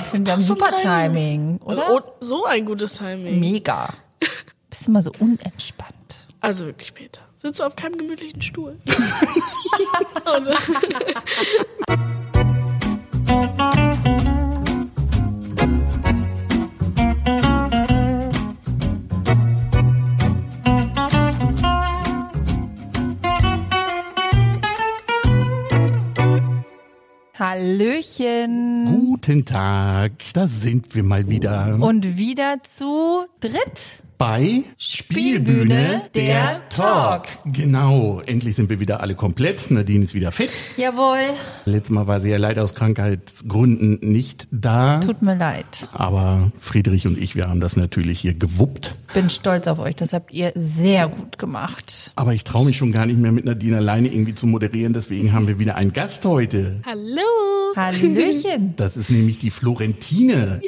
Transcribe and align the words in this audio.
ich 0.00 0.06
finde, 0.08 0.26
wir 0.26 0.32
haben 0.34 0.40
super 0.40 0.76
Timing, 0.76 1.58
oder? 1.58 1.92
Oh, 1.92 2.00
so 2.20 2.44
ein 2.44 2.64
gutes 2.64 2.94
Timing. 2.94 3.40
Mega. 3.40 3.92
Bist 4.70 4.88
immer 4.88 5.02
so 5.02 5.12
unentspannt. 5.18 6.26
Also 6.40 6.66
wirklich, 6.66 6.94
Peter. 6.94 7.22
Sitzt 7.36 7.60
du 7.60 7.64
auf 7.64 7.76
keinem 7.76 7.96
gemütlichen 7.96 8.42
Stuhl? 8.42 8.76
Hallöchen. 27.50 28.86
Guten 28.86 29.44
Tag, 29.44 30.12
da 30.34 30.46
sind 30.46 30.94
wir 30.94 31.02
mal 31.02 31.28
wieder 31.28 31.78
Und 31.80 32.16
wieder 32.16 32.62
zu 32.62 33.24
dritt. 33.40 34.04
Bei 34.20 34.64
Spielbühne, 34.76 36.02
der 36.14 36.60
Talk. 36.68 37.22
Genau, 37.46 38.20
endlich 38.26 38.54
sind 38.54 38.68
wir 38.68 38.78
wieder 38.78 39.00
alle 39.00 39.14
komplett. 39.14 39.70
Nadine 39.70 40.04
ist 40.04 40.12
wieder 40.12 40.30
fit. 40.30 40.50
Jawohl. 40.76 41.16
Letztes 41.64 41.88
Mal 41.88 42.06
war 42.06 42.20
sie 42.20 42.28
ja 42.28 42.36
leider 42.36 42.62
aus 42.62 42.74
Krankheitsgründen 42.74 43.98
nicht 44.02 44.46
da. 44.50 45.00
Tut 45.00 45.22
mir 45.22 45.36
leid. 45.36 45.88
Aber 45.94 46.52
Friedrich 46.54 47.06
und 47.06 47.16
ich, 47.16 47.34
wir 47.34 47.44
haben 47.44 47.60
das 47.60 47.78
natürlich 47.78 48.20
hier 48.20 48.34
gewuppt. 48.34 48.94
Bin 49.14 49.30
stolz 49.30 49.66
auf 49.66 49.78
euch. 49.78 49.96
Das 49.96 50.12
habt 50.12 50.34
ihr 50.34 50.52
sehr 50.54 51.08
gut 51.08 51.38
gemacht. 51.38 52.12
Aber 52.14 52.34
ich 52.34 52.44
traue 52.44 52.66
mich 52.66 52.76
schon 52.76 52.92
gar 52.92 53.06
nicht 53.06 53.18
mehr 53.18 53.32
mit 53.32 53.46
Nadine 53.46 53.78
alleine 53.78 54.08
irgendwie 54.08 54.34
zu 54.34 54.46
moderieren. 54.46 54.92
Deswegen 54.92 55.32
haben 55.32 55.48
wir 55.48 55.58
wieder 55.58 55.76
einen 55.76 55.94
Gast 55.94 56.26
heute. 56.26 56.82
Hallo. 56.84 57.74
Hallöchen. 57.74 58.74
Das 58.76 58.98
ist 58.98 59.10
nämlich 59.10 59.38
die 59.38 59.50
Florentine. 59.50 60.60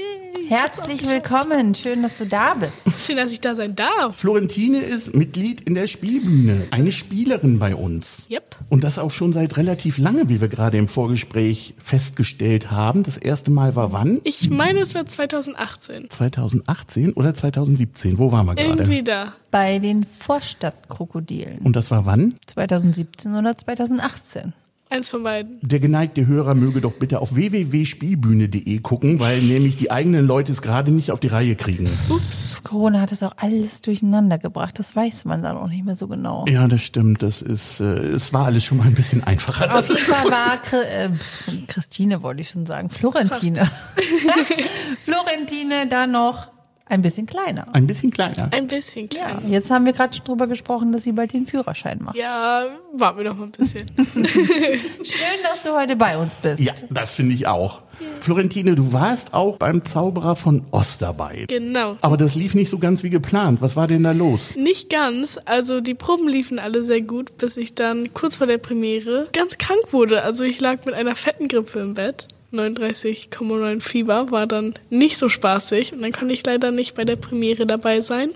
Herzlich 0.53 1.11
willkommen. 1.11 1.75
Schön, 1.75 2.03
dass 2.03 2.19
du 2.19 2.27
da 2.27 2.53
bist. 2.53 3.07
Schön, 3.07 3.17
dass 3.17 3.33
ich 3.33 3.41
da 3.41 3.55
sein 3.55 3.75
darf. 3.75 4.19
Florentine 4.19 4.81
ist 4.81 5.15
Mitglied 5.15 5.63
in 5.63 5.73
der 5.73 5.87
Spielbühne, 5.87 6.67
eine 6.71 6.93
Spielerin 6.93 7.59
bei 7.59 7.75
uns. 7.75 8.27
Yep. 8.31 8.59
Und 8.69 8.85
das 8.85 8.99
auch 8.99 9.13
schon 9.13 9.33
seit 9.33 9.57
relativ 9.57 9.97
lange, 9.97 10.29
wie 10.29 10.43
wir 10.43 10.49
gerade 10.49 10.77
im 10.77 10.89
Vorgespräch 10.89 11.73
festgestellt 11.79 12.71
haben. 12.71 13.03
Das 13.03 13.17
erste 13.17 13.51
Mal 13.51 13.77
war 13.77 13.93
wann? 13.93 14.21
Ich 14.25 14.51
meine, 14.51 14.81
es 14.81 14.95
war 14.95 15.07
2018. 15.07 16.11
2018 16.11 17.15
oder 17.15 17.33
2017? 17.33 18.19
Wo 18.19 18.31
waren 18.31 18.45
wir 18.45 18.55
gerade? 18.55 18.83
Irgendwie 18.83 19.03
da. 19.03 19.33
Bei 19.51 19.79
den 19.79 20.05
Vorstadtkrokodilen. 20.05 21.61
Und 21.61 21.77
das 21.77 21.91
war 21.91 22.05
wann? 22.05 22.35
2017 22.47 23.37
oder 23.37 23.57
2018. 23.57 24.53
Eins 24.93 25.09
von 25.09 25.23
beiden. 25.23 25.59
Der 25.63 25.81
geneigte 25.81 26.27
Hörer 26.27 26.55
möge 26.55 26.83
doch 26.83 26.93
bitte 26.95 27.21
auf 27.21 27.35
www.spielbühne.de 27.35 28.79
gucken, 28.81 29.19
weil 29.21 29.41
nämlich 29.41 29.77
die 29.77 29.91
eigenen 29.91 30.27
Leute 30.27 30.53
es 30.53 30.61
gerade 30.61 30.91
nicht 30.91 31.11
auf 31.11 31.19
die 31.21 31.29
Reihe 31.29 31.57
kriegen. 31.57 31.89
Ups. 32.11 32.61
Corona 32.63 33.01
hat 33.01 33.11
das 33.11 33.23
auch 33.23 33.33
alles 33.39 33.81
durcheinander 33.81 34.39
gebracht. 34.39 34.79
Das 34.79 34.95
weiß 34.95 35.25
man 35.25 35.43
dann 35.43 35.57
auch 35.57 35.69
nicht 35.69 35.85
mehr 35.85 35.97
so 35.97 36.09
genau. 36.09 36.45
Ja, 36.49 36.69
das 36.69 36.83
stimmt. 36.83 37.23
Das 37.23 37.43
ist, 37.43 37.81
äh, 37.81 37.85
es 37.85 38.33
war 38.35 38.45
alles 38.47 38.65
schon 38.65 38.79
mal 38.79 38.87
ein 38.87 38.95
bisschen 38.95 39.25
einfacher. 39.25 39.77
Auf 39.79 39.89
jeden 39.89 40.01
Fall 40.01 40.31
war 40.31 40.57
Chri- 40.63 40.85
äh, 40.85 41.09
Christine, 41.69 42.23
wollte 42.23 42.43
ich 42.43 42.51
schon 42.51 42.67
sagen, 42.67 42.89
Florentine. 42.91 43.71
Florentine 45.05 45.87
da 45.89 46.07
noch 46.07 46.52
ein 46.93 47.01
bisschen 47.01 47.25
kleiner. 47.25 47.65
Ein 47.73 47.87
bisschen 47.87 48.11
kleiner. 48.11 48.49
Ein 48.51 48.67
bisschen 48.67 49.09
klein. 49.09 49.39
Jetzt 49.49 49.71
haben 49.71 49.87
wir 49.87 49.95
gerade 49.95 50.15
schon 50.15 50.27
drüber 50.27 50.47
gesprochen, 50.47 50.93
dass 50.93 51.05
sie 51.05 51.13
bald 51.13 51.33
den 51.33 51.47
Führerschein 51.47 51.99
macht. 52.03 52.17
Ja, 52.17 52.67
warten 52.93 53.19
wir 53.19 53.25
noch 53.31 53.39
mal 53.39 53.45
ein 53.45 53.51
bisschen. 53.53 53.87
Schön, 53.97 55.39
dass 55.43 55.63
du 55.65 55.71
heute 55.75 55.97
bei 55.97 56.19
uns 56.19 56.35
bist. 56.35 56.61
Ja, 56.61 56.75
das 56.91 57.15
finde 57.15 57.35
ich 57.35 57.47
auch. 57.47 57.81
Florentine, 58.21 58.75
du 58.75 58.93
warst 58.93 59.33
auch 59.33 59.57
beim 59.57 59.85
Zauberer 59.87 60.37
von 60.37 60.65
Ost 60.71 61.01
dabei. 61.01 61.47
genau. 61.49 61.95
Aber 62.03 62.19
das 62.19 62.35
lief 62.35 62.55
nicht 62.55 62.69
so 62.69 62.79
ganz 62.79 63.03
wie 63.03 63.11
geplant. 63.11 63.63
Was 63.63 63.75
war 63.75 63.87
denn 63.87 64.03
da 64.03 64.13
los? 64.13 64.55
Nicht 64.55 64.91
ganz. 64.91 65.39
Also 65.47 65.81
die 65.81 65.95
Proben 65.95 66.29
liefen 66.29 66.59
alle 66.59 66.85
sehr 66.85 67.01
gut, 67.01 67.39
bis 67.39 67.57
ich 67.57 67.75
dann 67.75 68.13
kurz 68.13 68.37
vor 68.37 68.47
der 68.47 68.59
Premiere 68.59 69.29
ganz 69.33 69.57
krank 69.57 69.81
wurde. 69.93 70.23
Also 70.25 70.45
ich 70.45 70.61
lag 70.61 70.85
mit 70.85 70.95
einer 70.95 71.15
fetten 71.15 71.49
Grippe 71.49 71.79
im 71.79 71.95
Bett. 71.95 72.29
39,9 72.53 73.81
Fieber 73.81 74.31
war 74.31 74.47
dann 74.47 74.75
nicht 74.91 75.17
so 75.17 75.29
spaßig 75.29 75.93
und 75.93 76.03
dann 76.03 76.13
konnte 76.13 76.35
ich 76.35 76.45
leider 76.45 76.71
nicht 76.71 76.95
bei 76.95 77.05
der 77.05 77.17
Premiere 77.17 77.67
dabei 77.67 78.01
sein. 78.01 78.31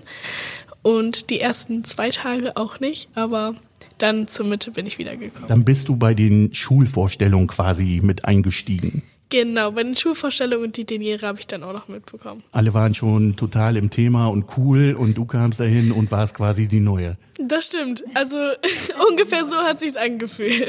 Und 0.81 1.29
die 1.29 1.39
ersten 1.39 1.83
zwei 1.83 2.09
Tage 2.09 2.55
auch 2.55 2.79
nicht, 2.79 3.09
aber 3.13 3.55
dann 3.97 4.27
zur 4.27 4.45
Mitte 4.45 4.71
bin 4.71 4.85
ich 4.85 4.97
wiedergekommen. 4.97 5.47
Dann 5.47 5.65
bist 5.65 5.89
du 5.89 5.95
bei 5.95 6.13
den 6.13 6.53
Schulvorstellungen 6.53 7.47
quasi 7.47 7.99
mit 8.03 8.25
eingestiegen. 8.25 9.03
Genau, 9.29 9.71
bei 9.71 9.83
den 9.83 9.97
Schulvorstellungen 9.97 10.67
und 10.67 10.77
die 10.77 10.85
Deniere 10.85 11.27
habe 11.27 11.39
ich 11.39 11.47
dann 11.47 11.63
auch 11.63 11.73
noch 11.73 11.87
mitbekommen. 11.89 12.43
Alle 12.51 12.73
waren 12.73 12.93
schon 12.93 13.35
total 13.35 13.75
im 13.75 13.89
Thema 13.89 14.27
und 14.27 14.45
cool 14.57 14.95
und 14.97 15.17
du 15.17 15.25
kamst 15.25 15.59
dahin 15.59 15.91
und 15.91 16.11
warst 16.11 16.33
quasi 16.35 16.67
die 16.67 16.79
Neue. 16.79 17.17
Das 17.39 17.65
stimmt. 17.65 18.03
Also 18.13 18.37
ungefähr 19.09 19.45
so 19.45 19.55
hat 19.57 19.79
sich's 19.79 19.97
angefühlt. 19.97 20.67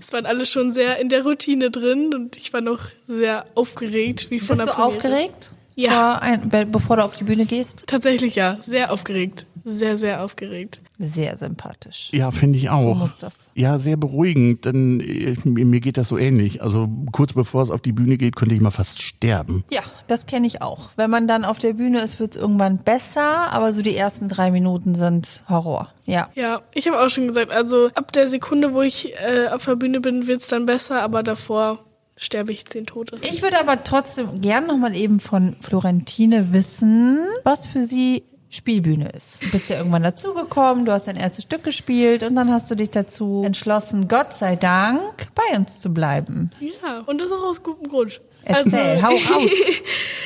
Es 0.00 0.12
waren 0.12 0.26
alle 0.26 0.44
schon 0.44 0.72
sehr 0.72 0.98
in 0.98 1.08
der 1.08 1.22
Routine 1.22 1.70
drin 1.70 2.12
und 2.14 2.36
ich 2.36 2.52
war 2.52 2.60
noch 2.60 2.80
sehr 3.06 3.44
aufgeregt, 3.54 4.30
wie 4.30 4.40
von 4.40 4.56
Bist 4.56 4.60
der 4.60 4.66
du 4.66 4.72
Premiere. 4.72 4.96
aufgeregt? 4.96 5.54
Ja. 5.76 5.90
Vor 5.90 6.22
ein, 6.22 6.48
be- 6.48 6.66
bevor 6.66 6.96
du 6.96 7.04
auf 7.04 7.14
die 7.14 7.24
Bühne 7.24 7.46
gehst? 7.46 7.84
Tatsächlich 7.86 8.34
ja, 8.34 8.56
sehr 8.60 8.92
aufgeregt. 8.92 9.46
Sehr, 9.64 9.96
sehr 9.96 10.24
aufgeregt. 10.24 10.80
Sehr 10.98 11.36
sympathisch. 11.36 12.10
Ja, 12.12 12.32
finde 12.32 12.58
ich 12.58 12.68
auch. 12.70 12.96
muss 12.98 13.16
das. 13.16 13.50
Ja, 13.54 13.78
sehr 13.78 13.96
beruhigend, 13.96 14.64
denn 14.64 14.98
äh, 14.98 15.36
mir, 15.44 15.64
mir 15.64 15.80
geht 15.80 15.96
das 15.96 16.08
so 16.08 16.18
ähnlich. 16.18 16.62
Also 16.62 16.88
kurz 17.12 17.32
bevor 17.34 17.62
es 17.62 17.70
auf 17.70 17.80
die 17.80 17.92
Bühne 17.92 18.16
geht, 18.16 18.34
könnte 18.34 18.56
ich 18.56 18.60
mal 18.60 18.72
fast 18.72 19.00
sterben. 19.02 19.62
Ja, 19.72 19.82
das 20.08 20.26
kenne 20.26 20.48
ich 20.48 20.62
auch. 20.62 20.90
Wenn 20.96 21.10
man 21.10 21.28
dann 21.28 21.44
auf 21.44 21.60
der 21.60 21.74
Bühne 21.74 22.00
ist, 22.00 22.18
wird's 22.18 22.36
irgendwann 22.36 22.78
besser, 22.78 23.52
aber 23.52 23.72
so 23.72 23.82
die 23.82 23.94
ersten 23.96 24.28
drei 24.28 24.50
Minuten 24.50 24.96
sind 24.96 25.44
Horror. 25.48 25.88
Ja. 26.06 26.28
Ja, 26.34 26.62
ich 26.74 26.88
habe 26.88 27.00
auch 27.00 27.08
schon 27.08 27.28
gesagt, 27.28 27.52
also 27.52 27.88
ab 27.94 28.12
der 28.12 28.26
Sekunde, 28.26 28.74
wo 28.74 28.82
ich 28.82 29.12
äh, 29.14 29.46
auf 29.48 29.64
der 29.64 29.76
Bühne 29.76 30.00
bin, 30.00 30.26
wird's 30.26 30.48
dann 30.48 30.66
besser, 30.66 31.02
aber 31.02 31.22
davor 31.22 31.84
sterbe 32.16 32.52
ich 32.52 32.66
zehn 32.66 32.86
Tote. 32.86 33.18
Ich 33.22 33.42
würde 33.42 33.58
aber 33.58 33.82
trotzdem 33.84 34.40
gern 34.40 34.66
nochmal 34.66 34.94
eben 34.94 35.20
von 35.20 35.56
Florentine 35.60 36.52
wissen, 36.52 37.18
was 37.44 37.66
für 37.66 37.84
sie 37.84 38.24
Spielbühne 38.52 39.08
ist. 39.08 39.42
Du 39.42 39.50
bist 39.50 39.70
ja 39.70 39.78
irgendwann 39.78 40.02
dazugekommen, 40.02 40.84
du 40.84 40.92
hast 40.92 41.08
dein 41.08 41.16
erstes 41.16 41.44
Stück 41.44 41.64
gespielt 41.64 42.22
und 42.22 42.34
dann 42.34 42.50
hast 42.52 42.70
du 42.70 42.74
dich 42.74 42.90
dazu 42.90 43.42
entschlossen, 43.46 44.08
Gott 44.08 44.34
sei 44.34 44.56
Dank, 44.56 45.28
bei 45.34 45.56
uns 45.56 45.80
zu 45.80 45.92
bleiben. 45.94 46.50
Ja, 46.60 47.00
und 47.06 47.18
das 47.18 47.32
auch 47.32 47.42
aus 47.42 47.62
gutem 47.62 47.88
Grund. 47.88 48.20
Erzähl, 48.44 49.02
hau 49.02 49.10
raus. 49.14 49.50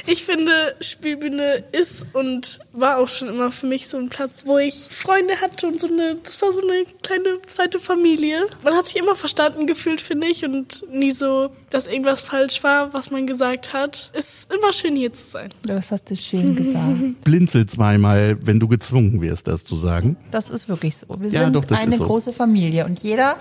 Ich 0.09 0.23
finde, 0.25 0.77
Spielbühne 0.81 1.65
ist 1.73 2.07
und 2.13 2.61
war 2.73 2.99
auch 2.99 3.09
schon 3.09 3.29
immer 3.29 3.51
für 3.51 3.67
mich 3.67 3.89
so 3.89 3.99
ein 3.99 4.09
Platz, 4.09 4.45
wo 4.47 4.57
ich 4.57 4.87
Freunde 4.89 5.35
hatte 5.41 5.67
und 5.67 5.81
so 5.81 5.89
eine, 5.89 6.15
das 6.23 6.41
war 6.41 6.53
so 6.53 6.61
eine 6.61 6.85
kleine 7.03 7.43
zweite 7.49 7.81
Familie. 7.81 8.47
Man 8.63 8.75
hat 8.75 8.87
sich 8.87 8.99
immer 8.99 9.17
verstanden 9.17 9.67
gefühlt, 9.67 10.01
finde 10.01 10.29
ich, 10.29 10.45
und 10.45 10.85
nie 10.93 11.11
so, 11.11 11.51
dass 11.71 11.89
irgendwas 11.89 12.21
falsch 12.21 12.63
war, 12.63 12.95
was 12.95 13.11
man 13.11 13.27
gesagt 13.27 13.73
hat. 13.73 14.13
Es 14.15 14.29
ist 14.45 14.55
immer 14.55 14.73
schön 14.73 14.95
hier 14.95 15.13
zu 15.13 15.25
sein. 15.29 15.49
Das 15.65 15.91
hast 15.91 16.09
du 16.09 16.15
schön 16.17 16.55
gesagt. 16.55 17.21
Blinzel 17.25 17.67
zweimal, 17.67 18.39
wenn 18.43 18.61
du 18.61 18.69
gezwungen 18.69 19.21
wirst, 19.21 19.49
das 19.49 19.65
zu 19.65 19.75
sagen. 19.75 20.17
Das 20.31 20.51
ist 20.51 20.69
wirklich 20.69 20.97
so. 20.97 21.07
Wir 21.19 21.31
Ja, 21.31 21.43
sind 21.45 21.55
doch, 21.55 21.65
das 21.65 21.81
eine 21.81 21.97
so. 21.97 22.07
große 22.07 22.33
Familie 22.33 22.85
und 22.85 23.03
jeder, 23.03 23.39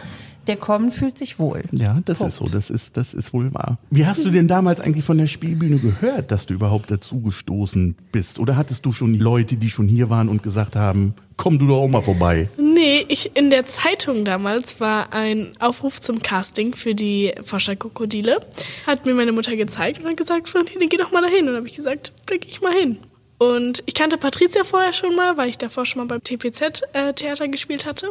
der 0.47 0.57
kommt, 0.57 0.93
fühlt 0.93 1.17
sich 1.17 1.39
wohl. 1.39 1.63
Ja, 1.71 1.99
das 2.05 2.19
Punkt. 2.19 2.33
ist 2.33 2.39
so, 2.39 2.47
das 2.47 2.69
ist, 2.69 2.97
das 2.97 3.13
ist 3.13 3.33
wohl 3.33 3.53
wahr. 3.53 3.77
Wie 3.89 4.05
hast 4.05 4.25
du 4.25 4.29
denn 4.29 4.47
damals 4.47 4.79
eigentlich 4.79 5.05
von 5.05 5.17
der 5.17 5.27
Spielbühne 5.27 5.77
gehört, 5.77 6.31
dass 6.31 6.45
du 6.45 6.53
überhaupt 6.53 6.91
dazugestoßen 6.91 7.95
bist? 8.11 8.39
Oder 8.39 8.57
hattest 8.57 8.85
du 8.85 8.91
schon 8.91 9.15
Leute, 9.15 9.57
die 9.57 9.69
schon 9.69 9.87
hier 9.87 10.09
waren 10.09 10.29
und 10.29 10.43
gesagt 10.43 10.75
haben, 10.75 11.13
komm 11.37 11.59
du 11.59 11.67
doch 11.67 11.77
auch 11.77 11.87
mal 11.87 12.01
vorbei? 12.01 12.49
Nee, 12.57 13.05
ich 13.07 13.35
in 13.35 13.49
der 13.49 13.65
Zeitung 13.65 14.25
damals 14.25 14.79
war 14.79 15.13
ein 15.13 15.53
Aufruf 15.59 16.01
zum 16.01 16.21
Casting 16.21 16.75
für 16.75 16.95
die 16.95 17.33
Vorstadtkrokodile. 17.43 18.39
Hat 18.87 19.05
mir 19.05 19.13
meine 19.13 19.31
Mutter 19.31 19.55
gezeigt 19.55 20.01
und 20.01 20.09
hat 20.09 20.17
gesagt, 20.17 20.49
Florentine, 20.49 20.87
geh 20.87 20.97
doch 20.97 21.11
mal 21.11 21.21
dahin. 21.21 21.41
Und 21.41 21.47
dann 21.47 21.57
habe 21.57 21.67
ich 21.67 21.75
gesagt, 21.75 22.13
da 22.27 22.37
geh 22.37 22.47
ich 22.49 22.61
mal 22.61 22.73
hin. 22.73 22.97
Und 23.37 23.83
ich 23.85 23.93
kannte 23.93 24.17
Patricia 24.17 24.63
vorher 24.63 24.93
schon 24.93 25.15
mal, 25.15 25.35
weil 25.35 25.49
ich 25.49 25.57
davor 25.57 25.85
schon 25.85 26.01
mal 26.01 26.07
beim 26.07 26.23
TPZ-Theater 26.23 27.47
gespielt 27.49 27.85
hatte. 27.85 28.09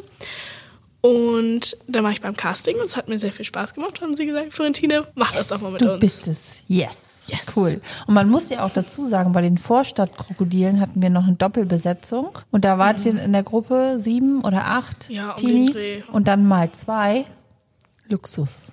Und 1.04 1.76
dann 1.86 2.02
war 2.02 2.12
ich 2.12 2.22
beim 2.22 2.34
Casting 2.34 2.76
und 2.76 2.86
es 2.86 2.96
hat 2.96 3.10
mir 3.10 3.18
sehr 3.18 3.30
viel 3.30 3.44
Spaß 3.44 3.74
gemacht. 3.74 4.00
Haben 4.00 4.16
sie 4.16 4.24
gesagt, 4.24 4.54
Florentine, 4.54 5.06
mach 5.14 5.32
das 5.32 5.48
doch 5.48 5.60
mal 5.60 5.72
mit 5.72 5.82
du 5.82 5.92
uns. 5.92 6.00
bist 6.00 6.28
es. 6.28 6.64
Yes. 6.66 7.26
Yes. 7.30 7.54
Cool. 7.54 7.82
Und 8.06 8.14
man 8.14 8.30
muss 8.30 8.48
ja 8.48 8.64
auch 8.64 8.70
dazu 8.70 9.04
sagen, 9.04 9.32
bei 9.32 9.42
den 9.42 9.58
Vorstadtkrokodilen 9.58 10.80
hatten 10.80 11.02
wir 11.02 11.10
noch 11.10 11.24
eine 11.26 11.34
Doppelbesetzung. 11.36 12.30
Und 12.50 12.64
da 12.64 12.78
wart 12.78 13.04
ihr 13.04 13.22
in 13.22 13.34
der 13.34 13.42
Gruppe 13.42 13.98
sieben 14.00 14.40
oder 14.42 14.64
acht 14.64 15.10
Ja, 15.10 15.32
um 15.32 15.36
Teenies. 15.36 15.76
Und 16.10 16.26
dann 16.26 16.46
mal 16.48 16.72
zwei. 16.72 17.26
Luxus. 18.08 18.72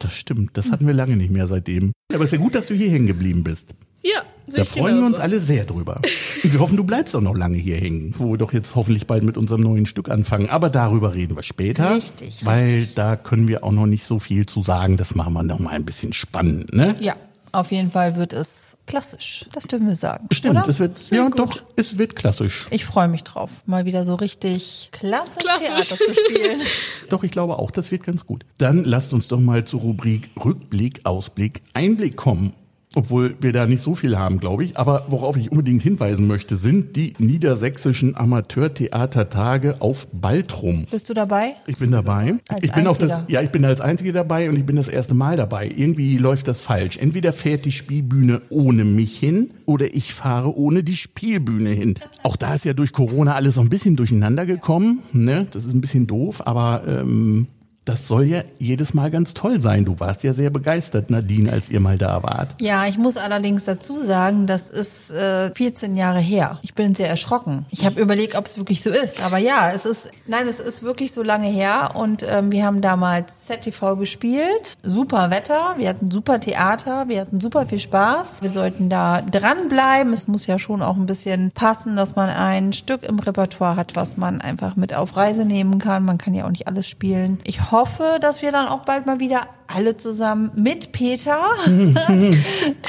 Das 0.00 0.12
stimmt, 0.14 0.56
das 0.56 0.72
hatten 0.72 0.84
wir 0.86 0.94
lange 0.94 1.16
nicht 1.16 1.30
mehr 1.30 1.46
seitdem. 1.46 1.92
Aber 2.12 2.24
es 2.24 2.32
ist 2.32 2.38
ja 2.38 2.42
gut, 2.42 2.56
dass 2.56 2.66
du 2.66 2.74
hier 2.74 2.90
hängen 2.90 3.06
geblieben 3.06 3.44
bist. 3.44 3.68
Ja, 4.02 4.22
Da 4.54 4.64
freuen 4.64 4.98
wir 4.98 5.06
uns 5.06 5.16
genauso. 5.16 5.22
alle 5.22 5.40
sehr 5.40 5.64
drüber. 5.64 6.00
Und 6.42 6.52
wir 6.52 6.60
hoffen, 6.60 6.76
du 6.76 6.84
bleibst 6.84 7.14
auch 7.16 7.20
noch 7.20 7.34
lange 7.36 7.56
hier 7.58 7.76
hängen, 7.76 8.14
wo 8.16 8.30
wir 8.32 8.38
doch 8.38 8.52
jetzt 8.52 8.74
hoffentlich 8.74 9.06
bald 9.06 9.22
mit 9.22 9.36
unserem 9.36 9.62
neuen 9.62 9.86
Stück 9.86 10.08
anfangen. 10.08 10.48
Aber 10.48 10.70
darüber 10.70 11.14
reden 11.14 11.36
wir 11.36 11.42
später. 11.42 11.94
Richtig, 11.94 12.44
Weil 12.44 12.64
richtig. 12.64 12.94
da 12.94 13.16
können 13.16 13.48
wir 13.48 13.64
auch 13.64 13.72
noch 13.72 13.86
nicht 13.86 14.04
so 14.04 14.18
viel 14.18 14.46
zu 14.46 14.62
sagen. 14.62 14.96
Das 14.96 15.14
machen 15.14 15.32
wir 15.32 15.42
noch 15.42 15.58
mal 15.58 15.70
ein 15.70 15.84
bisschen 15.84 16.12
spannend, 16.12 16.72
ne? 16.72 16.94
Ja. 17.00 17.14
Auf 17.50 17.72
jeden 17.72 17.90
Fall 17.90 18.14
wird 18.16 18.34
es 18.34 18.76
klassisch. 18.86 19.46
Das 19.52 19.64
dürfen 19.64 19.88
wir 19.88 19.96
sagen. 19.96 20.26
Stimmt, 20.30 20.58
oder? 20.58 20.68
es 20.68 20.80
wird, 20.80 21.10
ja 21.10 21.24
gut. 21.24 21.38
doch, 21.38 21.58
es 21.76 21.96
wird 21.96 22.14
klassisch. 22.14 22.66
Ich 22.70 22.84
freue 22.84 23.08
mich 23.08 23.24
drauf, 23.24 23.48
mal 23.64 23.86
wieder 23.86 24.04
so 24.04 24.16
richtig 24.16 24.90
klassisch, 24.92 25.44
Klassisch. 25.44 25.68
Theater 25.68 26.12
zu 26.14 26.14
spielen. 26.14 26.60
Doch, 27.08 27.24
ich 27.24 27.30
glaube 27.30 27.58
auch, 27.58 27.70
das 27.70 27.90
wird 27.90 28.02
ganz 28.02 28.26
gut. 28.26 28.44
Dann 28.58 28.84
lasst 28.84 29.14
uns 29.14 29.28
doch 29.28 29.40
mal 29.40 29.64
zur 29.64 29.80
Rubrik 29.80 30.28
Rückblick, 30.44 31.00
Ausblick, 31.04 31.62
Einblick 31.72 32.16
kommen. 32.16 32.52
Obwohl 32.94 33.36
wir 33.40 33.52
da 33.52 33.66
nicht 33.66 33.82
so 33.82 33.94
viel 33.94 34.18
haben, 34.18 34.40
glaube 34.40 34.64
ich. 34.64 34.78
Aber 34.78 35.04
worauf 35.08 35.36
ich 35.36 35.50
unbedingt 35.50 35.82
hinweisen 35.82 36.26
möchte, 36.26 36.56
sind 36.56 36.96
die 36.96 37.12
niedersächsischen 37.18 38.16
Amateurtheatertage 38.16 39.76
auf 39.80 40.08
Baltrum. 40.12 40.86
Bist 40.90 41.08
du 41.08 41.14
dabei? 41.14 41.54
Ich 41.66 41.76
bin 41.76 41.90
dabei. 41.90 42.36
Als 42.48 42.62
ich 42.62 42.72
bin 42.72 42.86
auch 42.86 42.96
das, 42.96 43.24
ja, 43.28 43.42
ich 43.42 43.50
bin 43.50 43.64
als 43.64 43.80
Einzige 43.80 44.12
dabei 44.12 44.48
und 44.48 44.56
ich 44.56 44.64
bin 44.64 44.76
das 44.76 44.88
erste 44.88 45.14
Mal 45.14 45.36
dabei. 45.36 45.70
Irgendwie 45.74 46.16
läuft 46.16 46.48
das 46.48 46.62
falsch. 46.62 46.96
Entweder 46.96 47.32
fährt 47.32 47.66
die 47.66 47.72
Spielbühne 47.72 48.40
ohne 48.48 48.84
mich 48.84 49.18
hin 49.18 49.50
oder 49.66 49.94
ich 49.94 50.14
fahre 50.14 50.56
ohne 50.56 50.82
die 50.82 50.96
Spielbühne 50.96 51.70
hin. 51.70 51.94
Auch 52.22 52.36
da 52.36 52.54
ist 52.54 52.64
ja 52.64 52.72
durch 52.72 52.92
Corona 52.92 53.34
alles 53.34 53.56
so 53.56 53.60
ein 53.60 53.68
bisschen 53.68 53.96
durcheinander 53.96 54.46
gekommen. 54.46 55.02
Ne? 55.12 55.46
Das 55.50 55.66
ist 55.66 55.74
ein 55.74 55.82
bisschen 55.82 56.06
doof, 56.06 56.46
aber 56.46 56.82
ähm, 56.86 57.48
das 57.88 58.06
soll 58.06 58.24
ja 58.24 58.42
jedes 58.58 58.92
Mal 58.92 59.10
ganz 59.10 59.32
toll 59.32 59.60
sein. 59.60 59.86
Du 59.86 59.98
warst 59.98 60.22
ja 60.22 60.34
sehr 60.34 60.50
begeistert, 60.50 61.08
Nadine, 61.08 61.50
als 61.50 61.70
ihr 61.70 61.80
mal 61.80 61.96
da 61.96 62.22
wart. 62.22 62.54
Ja, 62.60 62.86
ich 62.86 62.98
muss 62.98 63.16
allerdings 63.16 63.64
dazu 63.64 63.98
sagen, 63.98 64.46
das 64.46 64.68
ist 64.68 65.10
äh, 65.10 65.54
14 65.54 65.96
Jahre 65.96 66.20
her. 66.20 66.58
Ich 66.62 66.74
bin 66.74 66.94
sehr 66.94 67.08
erschrocken. 67.08 67.64
Ich 67.70 67.86
habe 67.86 68.00
überlegt, 68.00 68.34
ob 68.34 68.44
es 68.44 68.58
wirklich 68.58 68.82
so 68.82 68.90
ist. 68.90 69.24
Aber 69.24 69.38
ja, 69.38 69.70
es 69.72 69.86
ist, 69.86 70.10
nein, 70.26 70.46
es 70.46 70.60
ist 70.60 70.82
wirklich 70.82 71.12
so 71.12 71.22
lange 71.22 71.48
her. 71.48 71.92
Und 71.94 72.24
ähm, 72.28 72.52
wir 72.52 72.64
haben 72.64 72.82
damals 72.82 73.46
ZTV 73.46 73.96
gespielt. 73.96 74.76
Super 74.82 75.30
Wetter, 75.30 75.74
wir 75.78 75.88
hatten 75.88 76.10
super 76.10 76.40
Theater, 76.40 77.08
wir 77.08 77.20
hatten 77.20 77.40
super 77.40 77.66
viel 77.66 77.80
Spaß. 77.80 78.42
Wir 78.42 78.50
sollten 78.50 78.90
da 78.90 79.22
dranbleiben. 79.22 80.12
Es 80.12 80.28
muss 80.28 80.46
ja 80.46 80.58
schon 80.58 80.82
auch 80.82 80.96
ein 80.96 81.06
bisschen 81.06 81.52
passen, 81.52 81.96
dass 81.96 82.16
man 82.16 82.28
ein 82.28 82.74
Stück 82.74 83.02
im 83.02 83.18
Repertoire 83.18 83.76
hat, 83.76 83.96
was 83.96 84.18
man 84.18 84.42
einfach 84.42 84.76
mit 84.76 84.94
auf 84.94 85.16
Reise 85.16 85.46
nehmen 85.46 85.78
kann. 85.78 86.04
Man 86.04 86.18
kann 86.18 86.34
ja 86.34 86.44
auch 86.44 86.50
nicht 86.50 86.66
alles 86.66 86.86
spielen. 86.86 87.38
Ich 87.44 87.70
hoffe, 87.70 87.77
dass 88.20 88.42
wir 88.42 88.52
dann 88.52 88.66
auch 88.68 88.82
bald 88.84 89.06
mal 89.06 89.20
wieder 89.20 89.48
alle 89.66 89.96
zusammen 89.96 90.50
mit 90.54 90.92
Peter 90.92 91.38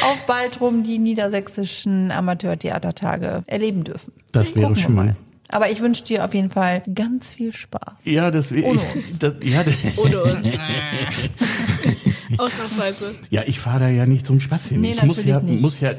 auf 0.01 0.25
Baltrum 0.27 0.83
die 0.83 0.97
niedersächsischen 0.97 2.11
Amateurtheatertage 2.11 3.43
erleben 3.47 3.83
dürfen. 3.83 4.13
Das 4.31 4.55
wäre 4.55 4.67
Gucken 4.67 4.75
wir 4.75 4.81
schön. 4.83 4.95
mal. 4.95 5.15
Aber 5.51 5.69
ich 5.71 5.81
wünsche 5.81 6.03
dir 6.03 6.25
auf 6.25 6.33
jeden 6.35 6.51
Fall 6.51 6.83
ganz 6.93 7.27
viel 7.33 7.53
Spaß. 7.53 8.05
Ja, 8.05 8.29
das 8.29 8.51
wäre 8.51 8.67
Ohne 8.67 8.79
ich. 8.79 8.95
uns. 8.95 9.19
Das, 9.19 9.33
ja, 9.43 9.63
das, 9.63 9.75
Ohne 9.97 10.21
uns. 10.23 10.47
Ausnahmsweise. 12.37 13.15
ja, 13.31 13.41
ich 13.45 13.59
fahre 13.59 13.79
da 13.81 13.87
ja 13.89 14.05
nicht 14.05 14.25
zum 14.25 14.39
Spaß 14.39 14.67
hin. 14.67 14.81
Nee, 14.81 14.91
ich 14.95 15.03
muss 15.03 15.23
ja, 15.25 15.33
natürlich 15.35 15.51
nicht. 15.55 15.61
muss 15.61 15.79
ja, 15.79 15.93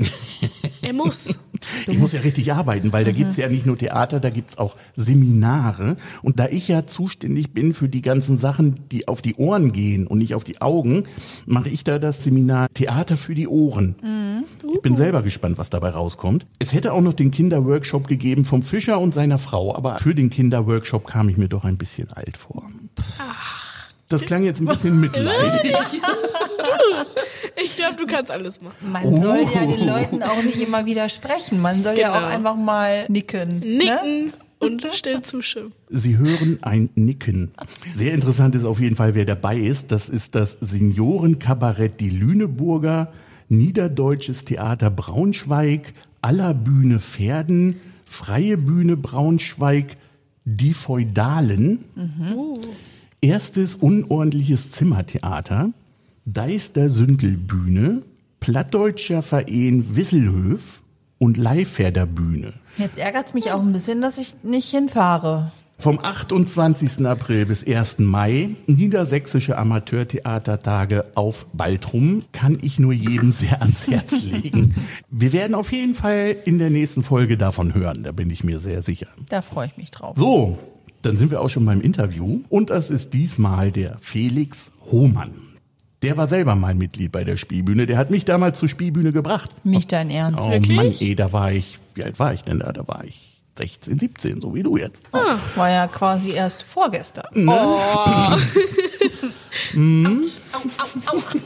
Er 0.83 0.93
muss. 0.93 1.25
Ich 1.91 1.99
muss 1.99 2.13
ja 2.13 2.21
richtig 2.21 2.53
arbeiten, 2.53 2.93
weil 2.93 3.05
da 3.05 3.13
gibt's 3.13 3.37
ja 3.37 3.49
nicht 3.49 3.67
nur 3.67 3.77
Theater, 3.77 4.21
da 4.21 4.31
gibt's 4.31 4.59
auch 4.59 4.77
Seminare. 4.97 5.97
Und 6.23 6.39
da 6.39 6.47
ich 6.49 6.69
ja 6.69 6.87
zuständig 6.87 7.53
bin 7.53 7.75
für 7.75 7.89
die 7.89 8.03
ganzen 8.03 8.39
Sachen, 8.39 8.89
die 8.91 9.09
auf 9.09 9.23
die 9.23 9.35
Ohren 9.37 9.73
gehen 9.73 10.07
und 10.07 10.19
nicht 10.19 10.35
auf 10.35 10.45
die 10.45 10.61
Augen, 10.61 11.05
mache 11.47 11.69
ich 11.69 11.85
da 11.85 11.99
das 11.99 12.25
Seminar 12.25 12.69
Theater 12.75 13.17
für 13.17 13.35
die 13.35 13.49
Ohren. 13.49 13.97
Ich 14.73 14.83
bin 14.83 14.97
selber 14.97 15.23
gespannt, 15.23 15.59
was 15.59 15.71
dabei 15.71 15.91
rauskommt. 15.91 16.47
Es 16.59 16.73
hätte 16.73 16.93
auch 16.93 17.01
noch 17.01 17.13
den 17.13 17.31
Kinderworkshop 17.31 18.09
gegeben 18.09 18.45
vom 18.45 18.63
Fischer 18.63 19.01
und 19.01 19.15
seiner 19.15 19.39
Frau, 19.39 19.75
aber 19.75 19.99
für 19.99 20.15
den 20.15 20.31
Kinderworkshop 20.31 21.07
kam 21.07 21.29
ich 21.29 21.37
mir 21.37 21.49
doch 21.49 21.65
ein 21.65 21.77
bisschen 21.77 22.11
alt 22.13 22.37
vor. 22.37 22.71
Das 24.09 24.23
klang 24.23 24.43
jetzt 24.43 24.61
ein 24.61 24.67
bisschen 24.67 25.01
mitleidig. 25.01 25.75
Ich 27.63 27.77
glaube, 27.77 27.97
du 27.97 28.07
kannst 28.07 28.31
alles 28.31 28.61
machen. 28.61 28.91
Man 28.91 29.23
soll 29.23 29.39
ja 29.55 29.67
den 29.67 29.87
Leuten 29.87 30.23
auch 30.23 30.43
nicht 30.43 30.61
immer 30.61 30.87
widersprechen. 30.87 31.61
Man 31.61 31.83
soll 31.83 31.99
ja 31.99 32.09
Genau. 32.15 32.27
auch 32.27 32.31
einfach 32.31 32.57
mal 32.57 33.05
nicken. 33.09 33.59
Ne? 33.61 33.77
Nicken 33.79 34.33
und 34.59 34.87
still 34.93 35.23
zustimmen. 35.23 35.73
Sie 35.89 36.17
hören 36.19 36.59
ein 36.63 36.91
Nicken. 36.95 37.53
Sehr 37.97 38.13
interessant 38.15 38.55
ist 38.55 38.65
auf 38.65 38.81
jeden 38.81 38.97
Fall, 38.97 39.15
wer 39.15 39.25
dabei 39.25 39.57
ist. 39.57 39.91
Das 39.93 40.09
ist 40.09 40.35
das 40.35 40.57
Seniorenkabarett 40.61 42.01
Die 42.01 42.11
Lüneburger, 42.11 43.13
Niederdeutsches 43.49 44.45
Theater 44.45 44.91
Braunschweig, 44.91 45.93
Aller 46.23 46.55
Bühne 46.55 47.01
Pferden, 47.01 47.81
Freie 48.05 48.57
Bühne 48.59 48.97
Braunschweig, 48.97 49.97
Die 50.45 50.75
Feudalen, 50.75 51.85
Erstes 53.23 53.77
unordentliches 53.77 54.71
Zimmertheater, 54.73 55.71
Deister 56.33 56.91
Sündelbühne, 56.91 58.03
Plattdeutscher 58.39 59.21
Verein 59.21 59.97
Wisselhöf 59.97 60.85
und 61.19 61.37
Leihpferder 61.37 62.07
Bühne. 62.07 62.53
Jetzt 62.79 62.99
ärgert's 62.99 63.35
mich 63.35 63.51
auch 63.51 63.61
ein 63.61 63.73
bisschen, 63.73 64.01
dass 64.01 64.17
ich 64.17 64.37
nicht 64.45 64.71
hinfahre. 64.71 65.51
Vom 65.79 65.99
28. 65.99 67.05
April 67.05 67.47
bis 67.47 67.67
1. 67.67 67.99
Mai, 67.99 68.51
Niedersächsische 68.69 69.59
Amateurtheatertage 69.59 71.07
auf 71.17 71.47
Baltrum, 71.53 72.23
kann 72.33 72.59
ich 72.63 72.79
nur 72.79 72.93
jedem 72.93 73.33
sehr 73.33 73.61
ans 73.61 73.89
Herz 73.89 74.23
legen. 74.23 74.75
Wir 75.11 75.33
werden 75.33 75.55
auf 75.57 75.73
jeden 75.73 75.97
Fall 75.97 76.37
in 76.45 76.59
der 76.59 76.71
nächsten 76.71 77.03
Folge 77.03 77.39
davon 77.39 77.75
hören, 77.75 78.05
da 78.05 78.13
bin 78.13 78.31
ich 78.31 78.45
mir 78.45 78.61
sehr 78.61 78.83
sicher. 78.83 79.09
Da 79.31 79.43
freue 79.43 79.67
ich 79.67 79.77
mich 79.77 79.91
drauf. 79.91 80.17
So, 80.17 80.59
dann 81.03 81.17
sind 81.17 81.33
wir 81.33 81.41
auch 81.41 81.49
schon 81.49 81.65
beim 81.65 81.81
Interview 81.81 82.41
und 82.51 82.71
das 82.71 82.89
ist 82.91 83.15
diesmal 83.15 83.73
der 83.73 83.97
Felix 84.01 84.71
Hohmann. 84.93 85.50
Der 86.03 86.17
war 86.17 86.27
selber 86.27 86.55
mal 86.55 86.75
Mitglied 86.75 87.13
bei 87.13 87.25
der 87.25 87.37
Spielbühne, 87.37 87.85
der 87.85 87.99
hat 87.99 88.11
mich 88.11 88.25
damals 88.25 88.59
zur 88.59 88.71
Spielbühne 88.71 89.13
gebracht. 89.13 89.51
Nicht 89.65 89.93
dein 89.93 90.11
Ernst. 90.11 90.41
Oh 90.41 90.51
Wirklich? 90.51 90.77
Mann, 90.77 90.95
ey, 90.99 91.15
da 91.15 91.33
war 91.33 91.53
ich, 91.53 91.77
wie 91.95 92.05
alt 92.05 92.19
war 92.19 92.33
ich 92.33 92.43
denn 92.43 92.61
da? 92.61 92.73
Da 92.73 92.89
war 92.89 93.05
ich 93.05 93.43
16, 93.59 93.99
17, 93.99 94.41
so 94.41 94.55
wie 94.55 94.63
du 94.63 94.79
jetzt. 94.79 95.03
War 95.57 95.71
ja 95.71 95.87
quasi 95.89 96.31
erst 96.31 96.63
vorgestern. 96.63 97.27
Muss 99.75 100.41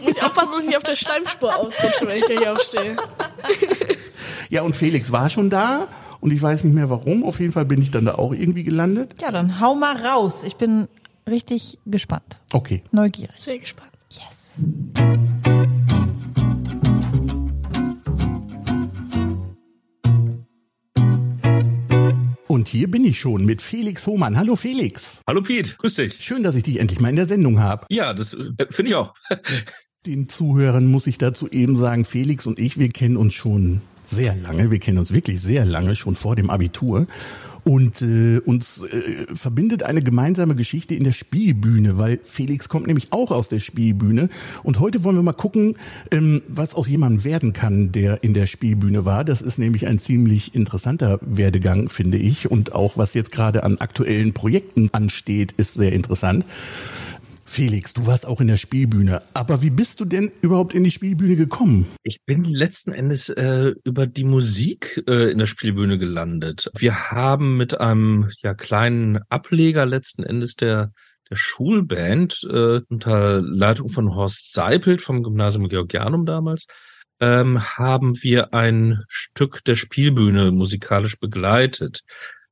ich 0.06 0.22
aufpassen, 0.22 0.52
dass 0.52 0.62
ich 0.62 0.68
nicht 0.68 0.76
auf 0.76 0.84
der 0.84 0.94
Schleimspur 0.94 1.56
ausrutsche, 1.56 2.06
wenn 2.06 2.18
ich 2.18 2.26
gleich 2.26 2.48
aufstehe. 2.48 2.96
Ja, 4.50 4.62
und 4.62 4.76
Felix 4.76 5.10
war 5.10 5.30
schon 5.30 5.50
da 5.50 5.88
und 6.20 6.30
ich 6.30 6.40
weiß 6.40 6.62
nicht 6.64 6.74
mehr 6.74 6.90
warum. 6.90 7.24
Auf 7.24 7.40
jeden 7.40 7.52
Fall 7.52 7.64
bin 7.64 7.82
ich 7.82 7.90
dann 7.90 8.04
da 8.04 8.14
auch 8.14 8.32
irgendwie 8.32 8.62
gelandet. 8.62 9.16
Ja, 9.20 9.32
dann 9.32 9.60
hau 9.60 9.74
mal 9.74 9.96
raus. 9.96 10.44
Ich 10.44 10.54
bin 10.54 10.86
richtig 11.28 11.78
gespannt. 11.86 12.38
Okay. 12.52 12.84
Neugierig. 12.92 13.34
Sehr 13.38 13.58
gespannt. 13.58 13.90
Yes. 14.14 14.58
Und 22.46 22.68
hier 22.68 22.88
bin 22.88 23.04
ich 23.04 23.18
schon 23.18 23.44
mit 23.44 23.60
Felix 23.60 24.06
Hohmann. 24.06 24.36
Hallo 24.36 24.54
Felix. 24.54 25.20
Hallo 25.26 25.42
Piet, 25.42 25.76
grüß 25.78 25.94
dich. 25.94 26.14
Schön, 26.20 26.44
dass 26.44 26.54
ich 26.54 26.62
dich 26.62 26.78
endlich 26.78 27.00
mal 27.00 27.08
in 27.08 27.16
der 27.16 27.26
Sendung 27.26 27.58
habe. 27.58 27.86
Ja, 27.90 28.12
das 28.12 28.34
äh, 28.34 28.52
finde 28.70 28.90
ich 28.90 28.94
auch. 28.94 29.14
Den 30.06 30.28
Zuhörern 30.28 30.86
muss 30.86 31.06
ich 31.06 31.18
dazu 31.18 31.48
eben 31.50 31.76
sagen, 31.76 32.04
Felix 32.04 32.46
und 32.46 32.58
ich, 32.58 32.78
wir 32.78 32.90
kennen 32.90 33.16
uns 33.16 33.34
schon 33.34 33.80
sehr 34.04 34.36
lange. 34.36 34.70
Wir 34.70 34.78
kennen 34.78 34.98
uns 34.98 35.12
wirklich 35.12 35.40
sehr 35.40 35.64
lange, 35.64 35.96
schon 35.96 36.14
vor 36.14 36.36
dem 36.36 36.50
Abitur. 36.50 37.06
Und 37.64 38.02
äh, 38.02 38.38
uns 38.38 38.82
äh, 38.82 39.26
verbindet 39.34 39.82
eine 39.82 40.02
gemeinsame 40.02 40.54
Geschichte 40.54 40.94
in 40.94 41.02
der 41.02 41.12
Spielbühne, 41.12 41.98
weil 41.98 42.20
Felix 42.22 42.68
kommt 42.68 42.86
nämlich 42.86 43.08
auch 43.10 43.30
aus 43.30 43.48
der 43.48 43.58
Spielbühne. 43.58 44.28
Und 44.62 44.80
heute 44.80 45.02
wollen 45.02 45.16
wir 45.16 45.22
mal 45.22 45.32
gucken, 45.32 45.76
ähm, 46.10 46.42
was 46.46 46.74
aus 46.74 46.88
jemandem 46.88 47.24
werden 47.24 47.52
kann, 47.54 47.90
der 47.90 48.22
in 48.22 48.34
der 48.34 48.46
Spielbühne 48.46 49.06
war. 49.06 49.24
Das 49.24 49.40
ist 49.40 49.58
nämlich 49.58 49.86
ein 49.86 49.98
ziemlich 49.98 50.54
interessanter 50.54 51.18
Werdegang, 51.22 51.88
finde 51.88 52.18
ich. 52.18 52.50
Und 52.50 52.74
auch 52.74 52.98
was 52.98 53.14
jetzt 53.14 53.32
gerade 53.32 53.64
an 53.64 53.78
aktuellen 53.78 54.34
Projekten 54.34 54.90
ansteht, 54.92 55.52
ist 55.52 55.74
sehr 55.74 55.92
interessant. 55.92 56.44
Felix, 57.46 57.92
du 57.94 58.06
warst 58.06 58.26
auch 58.26 58.40
in 58.40 58.48
der 58.48 58.56
Spielbühne. 58.56 59.22
Aber 59.34 59.62
wie 59.62 59.70
bist 59.70 60.00
du 60.00 60.04
denn 60.04 60.32
überhaupt 60.40 60.74
in 60.74 60.84
die 60.84 60.90
Spielbühne 60.90 61.36
gekommen? 61.36 61.86
Ich 62.02 62.24
bin 62.24 62.44
letzten 62.44 62.92
Endes 62.92 63.28
äh, 63.28 63.74
über 63.84 64.06
die 64.06 64.24
Musik 64.24 65.02
äh, 65.06 65.30
in 65.30 65.38
der 65.38 65.46
Spielbühne 65.46 65.98
gelandet. 65.98 66.70
Wir 66.76 67.10
haben 67.10 67.56
mit 67.56 67.80
einem 67.80 68.30
ja 68.42 68.54
kleinen 68.54 69.20
Ableger 69.28 69.86
letzten 69.86 70.22
Endes 70.22 70.56
der 70.56 70.92
der 71.30 71.36
Schulband 71.36 72.46
äh, 72.50 72.80
unter 72.90 73.40
Leitung 73.40 73.88
von 73.88 74.14
Horst 74.14 74.52
Seipelt 74.52 75.00
vom 75.00 75.22
Gymnasium 75.22 75.70
Georgianum 75.70 76.26
damals 76.26 76.66
ähm, 77.20 77.62
haben 77.78 78.22
wir 78.22 78.52
ein 78.54 79.02
Stück 79.08 79.64
der 79.64 79.76
Spielbühne 79.76 80.50
musikalisch 80.50 81.18
begleitet. 81.18 82.02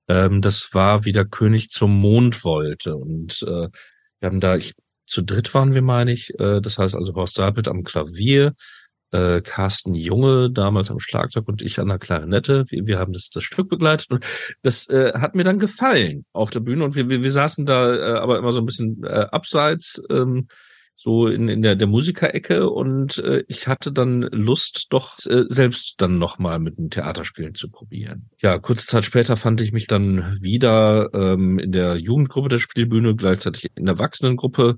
Ähm, 0.08 0.40
das 0.40 0.70
war 0.72 1.04
wie 1.04 1.12
der 1.12 1.26
König 1.26 1.70
zum 1.70 2.00
Mond 2.00 2.44
wollte 2.44 2.96
und 2.96 3.42
äh, 3.42 3.68
wir 4.22 4.28
haben 4.28 4.40
da, 4.40 4.56
ich, 4.56 4.74
zu 5.04 5.22
dritt 5.22 5.52
waren 5.52 5.74
wir, 5.74 5.82
meine 5.82 6.12
ich. 6.12 6.38
Äh, 6.38 6.60
das 6.60 6.78
heißt 6.78 6.94
also 6.94 7.14
Horst 7.14 7.34
Seipelt 7.34 7.68
am 7.68 7.82
Klavier, 7.82 8.54
äh, 9.10 9.40
Carsten 9.42 9.94
Junge 9.94 10.50
damals 10.50 10.90
am 10.90 11.00
Schlagzeug 11.00 11.48
und 11.48 11.60
ich 11.60 11.80
an 11.80 11.88
der 11.88 11.98
Klarinette. 11.98 12.64
Wir, 12.68 12.86
wir 12.86 12.98
haben 12.98 13.12
das, 13.12 13.28
das 13.30 13.42
Stück 13.42 13.68
begleitet 13.68 14.10
und 14.10 14.24
das 14.62 14.88
äh, 14.88 15.12
hat 15.14 15.34
mir 15.34 15.44
dann 15.44 15.58
gefallen 15.58 16.24
auf 16.32 16.50
der 16.50 16.60
Bühne 16.60 16.84
und 16.84 16.94
wir, 16.94 17.08
wir, 17.08 17.22
wir 17.22 17.32
saßen 17.32 17.66
da 17.66 17.94
äh, 17.94 18.18
aber 18.18 18.38
immer 18.38 18.52
so 18.52 18.60
ein 18.60 18.66
bisschen 18.66 19.02
äh, 19.04 19.26
abseits, 19.30 20.00
ähm, 20.08 20.46
so 21.02 21.26
in, 21.26 21.48
in 21.48 21.62
der, 21.62 21.74
der 21.74 21.88
Musikerecke 21.88 22.70
und 22.70 23.18
äh, 23.18 23.42
ich 23.48 23.66
hatte 23.66 23.90
dann 23.92 24.22
Lust, 24.22 24.86
doch 24.90 25.16
äh, 25.26 25.44
selbst 25.48 26.00
dann 26.00 26.18
nochmal 26.18 26.60
mit 26.60 26.78
dem 26.78 26.90
Theaterspielen 26.90 27.54
zu 27.54 27.68
probieren. 27.68 28.30
Ja, 28.40 28.58
kurze 28.58 28.86
Zeit 28.86 29.04
später 29.04 29.36
fand 29.36 29.60
ich 29.60 29.72
mich 29.72 29.88
dann 29.88 30.38
wieder 30.40 31.10
ähm, 31.12 31.58
in 31.58 31.72
der 31.72 31.96
Jugendgruppe 31.96 32.50
der 32.50 32.58
Spielbühne, 32.58 33.16
gleichzeitig 33.16 33.70
in 33.74 33.86
der 33.86 33.94
Erwachsenengruppe 33.94 34.76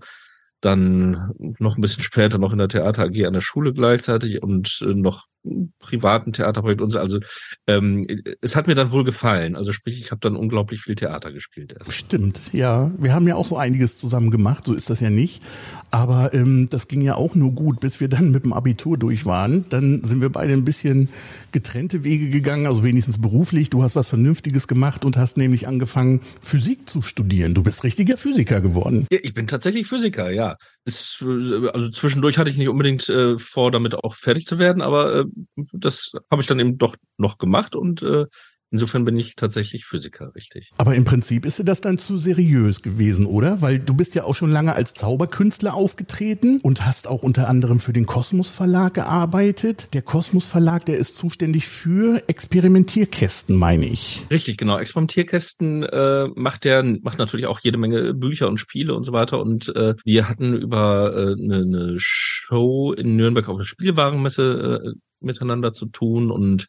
dann 0.62 1.32
noch 1.58 1.76
ein 1.76 1.82
bisschen 1.82 2.02
später 2.02 2.38
noch 2.38 2.52
in 2.52 2.58
der 2.58 2.68
Theater 2.68 3.02
AG 3.02 3.26
an 3.26 3.34
der 3.34 3.42
Schule 3.42 3.74
gleichzeitig 3.74 4.42
und 4.42 4.80
äh, 4.80 4.94
noch 4.94 5.26
privaten 5.78 6.32
Theaterprojekt 6.32 6.80
und 6.80 6.90
so. 6.90 6.98
Also 6.98 7.20
ähm, 7.66 8.06
es 8.40 8.56
hat 8.56 8.66
mir 8.66 8.74
dann 8.74 8.90
wohl 8.90 9.04
gefallen. 9.04 9.56
Also 9.56 9.72
sprich, 9.72 10.00
ich 10.00 10.10
habe 10.10 10.20
dann 10.20 10.36
unglaublich 10.36 10.80
viel 10.80 10.94
Theater 10.94 11.32
gespielt. 11.32 11.74
Erst. 11.78 11.92
Stimmt, 11.92 12.40
ja. 12.52 12.90
Wir 12.98 13.14
haben 13.14 13.28
ja 13.28 13.36
auch 13.36 13.46
so 13.46 13.56
einiges 13.56 13.98
zusammen 13.98 14.30
gemacht, 14.30 14.64
so 14.64 14.74
ist 14.74 14.90
das 14.90 15.00
ja 15.00 15.10
nicht. 15.10 15.42
Aber 15.90 16.32
ähm, 16.34 16.68
das 16.70 16.88
ging 16.88 17.02
ja 17.02 17.14
auch 17.14 17.34
nur 17.34 17.52
gut, 17.52 17.80
bis 17.80 18.00
wir 18.00 18.08
dann 18.08 18.30
mit 18.30 18.44
dem 18.44 18.52
Abitur 18.52 18.96
durch 18.98 19.26
waren. 19.26 19.64
Dann 19.68 20.02
sind 20.02 20.20
wir 20.20 20.30
beide 20.30 20.52
ein 20.52 20.64
bisschen 20.64 21.08
getrennte 21.52 22.04
Wege 22.04 22.30
gegangen, 22.30 22.66
also 22.66 22.82
wenigstens 22.82 23.20
beruflich. 23.20 23.70
Du 23.70 23.82
hast 23.82 23.94
was 23.94 24.08
Vernünftiges 24.08 24.66
gemacht 24.66 25.04
und 25.04 25.16
hast 25.16 25.36
nämlich 25.36 25.68
angefangen, 25.68 26.20
Physik 26.40 26.88
zu 26.88 27.02
studieren. 27.02 27.54
Du 27.54 27.62
bist 27.62 27.84
richtiger 27.84 28.16
Physiker 28.16 28.60
geworden. 28.60 29.06
Ja, 29.10 29.18
ich 29.22 29.34
bin 29.34 29.46
tatsächlich 29.46 29.86
Physiker, 29.86 30.30
ja. 30.30 30.56
Es, 30.86 31.22
also 31.22 31.88
zwischendurch 31.90 32.36
hatte 32.36 32.50
ich 32.50 32.58
nicht 32.58 32.68
unbedingt 32.68 33.08
äh, 33.08 33.38
vor, 33.38 33.70
damit 33.70 33.94
auch 33.94 34.14
fertig 34.14 34.44
zu 34.44 34.58
werden, 34.58 34.82
aber 34.82 35.20
äh, 35.20 35.24
das 35.72 36.12
habe 36.30 36.42
ich 36.42 36.48
dann 36.48 36.60
eben 36.60 36.76
doch 36.76 36.96
noch 37.16 37.38
gemacht 37.38 37.74
und 37.74 38.02
äh, 38.02 38.26
Insofern 38.74 39.04
bin 39.04 39.16
ich 39.16 39.36
tatsächlich 39.36 39.84
Physiker, 39.84 40.34
richtig. 40.34 40.72
Aber 40.78 40.96
im 40.96 41.04
Prinzip 41.04 41.46
ist 41.46 41.60
dir 41.60 41.64
das 41.64 41.80
dann 41.80 41.96
zu 41.96 42.16
seriös 42.16 42.82
gewesen, 42.82 43.24
oder? 43.24 43.62
Weil 43.62 43.78
du 43.78 43.94
bist 43.94 44.16
ja 44.16 44.24
auch 44.24 44.34
schon 44.34 44.50
lange 44.50 44.74
als 44.74 44.94
Zauberkünstler 44.94 45.74
aufgetreten 45.74 46.58
und 46.60 46.84
hast 46.84 47.06
auch 47.06 47.22
unter 47.22 47.46
anderem 47.48 47.78
für 47.78 47.92
den 47.92 48.04
Kosmos 48.04 48.50
Verlag 48.50 48.94
gearbeitet. 48.94 49.94
Der 49.94 50.02
Kosmos 50.02 50.48
Verlag, 50.48 50.86
der 50.86 50.98
ist 50.98 51.14
zuständig 51.14 51.68
für 51.68 52.20
Experimentierkästen, 52.26 53.56
meine 53.56 53.86
ich. 53.86 54.26
Richtig, 54.32 54.56
genau. 54.56 54.76
Experimentierkästen 54.76 55.84
äh, 55.84 56.26
macht 56.34 56.64
der 56.64 56.82
macht 56.82 57.18
natürlich 57.18 57.46
auch 57.46 57.60
jede 57.60 57.78
Menge 57.78 58.12
Bücher 58.12 58.48
und 58.48 58.58
Spiele 58.58 58.96
und 58.96 59.04
so 59.04 59.12
weiter. 59.12 59.40
Und 59.40 59.68
äh, 59.76 59.94
wir 60.04 60.28
hatten 60.28 60.52
über 60.52 61.14
äh, 61.14 61.40
eine, 61.40 61.58
eine 61.58 61.94
Show 61.98 62.92
in 62.92 63.14
Nürnberg 63.14 63.48
auf 63.48 63.58
der 63.58 63.66
Spielwarenmesse 63.66 64.82
äh, 64.84 64.98
miteinander 65.20 65.72
zu 65.72 65.86
tun 65.86 66.32
und 66.32 66.66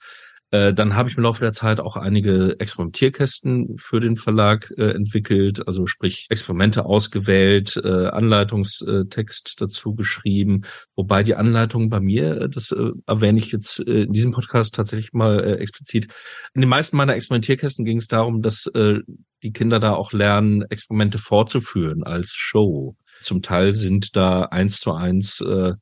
äh, 0.52 0.74
dann 0.74 0.96
habe 0.96 1.10
ich 1.10 1.18
im 1.18 1.24
Laufe 1.24 1.42
der 1.42 1.54
Zeit 1.54 1.80
auch 1.80 1.98
einige 1.98 2.60
Experimentierkästen 2.60 3.78
für 3.78 4.00
den 4.00 4.16
Verlag 4.16 4.72
äh, 4.78 4.92
entwickelt, 4.92 5.68
also 5.68 5.88
sprich 5.88 6.28
Experimente 6.30 6.86
ausgewählt, 6.86 7.80
äh, 7.84 8.08
Anleitungstext 8.08 9.60
dazu 9.60 9.96
geschrieben, 9.96 10.62
wobei 10.96 11.24
die 11.24 11.36
Anleitung 11.36 11.90
bei 11.90 12.00
mir, 12.00 12.42
äh, 12.42 12.50
das 12.50 12.72
äh, 12.72 12.92
erwähne 13.08 13.40
ich 13.40 13.52
jetzt 13.52 13.80
äh, 13.88 14.04
in 14.04 14.14
diesem 14.14 14.32
Podcast 14.32 14.76
tatsächlich 14.76 15.14
mal 15.14 15.44
äh, 15.44 15.54
explizit. 15.56 16.08
In 16.54 16.62
den 16.62 16.70
meisten 16.70 16.98
meiner 16.98 17.16
Experimentierkästen 17.16 17.84
ging 17.84 17.98
es 17.98 18.08
darum, 18.08 18.42
dass 18.42 18.68
äh, 18.68 19.00
die 19.42 19.52
Kinder 19.52 19.80
da 19.80 19.94
auch 19.94 20.14
lernen, 20.14 20.64
Experimente 20.70 21.18
fortzuführen 21.18 22.04
als 22.04 22.34
Show. 22.36 22.96
Zum 23.22 23.42
Teil 23.42 23.74
sind 23.74 24.16
da 24.16 24.44
eins 24.44 24.78
zu 24.78 24.94
eins 24.94 25.42
äh, 25.42 25.74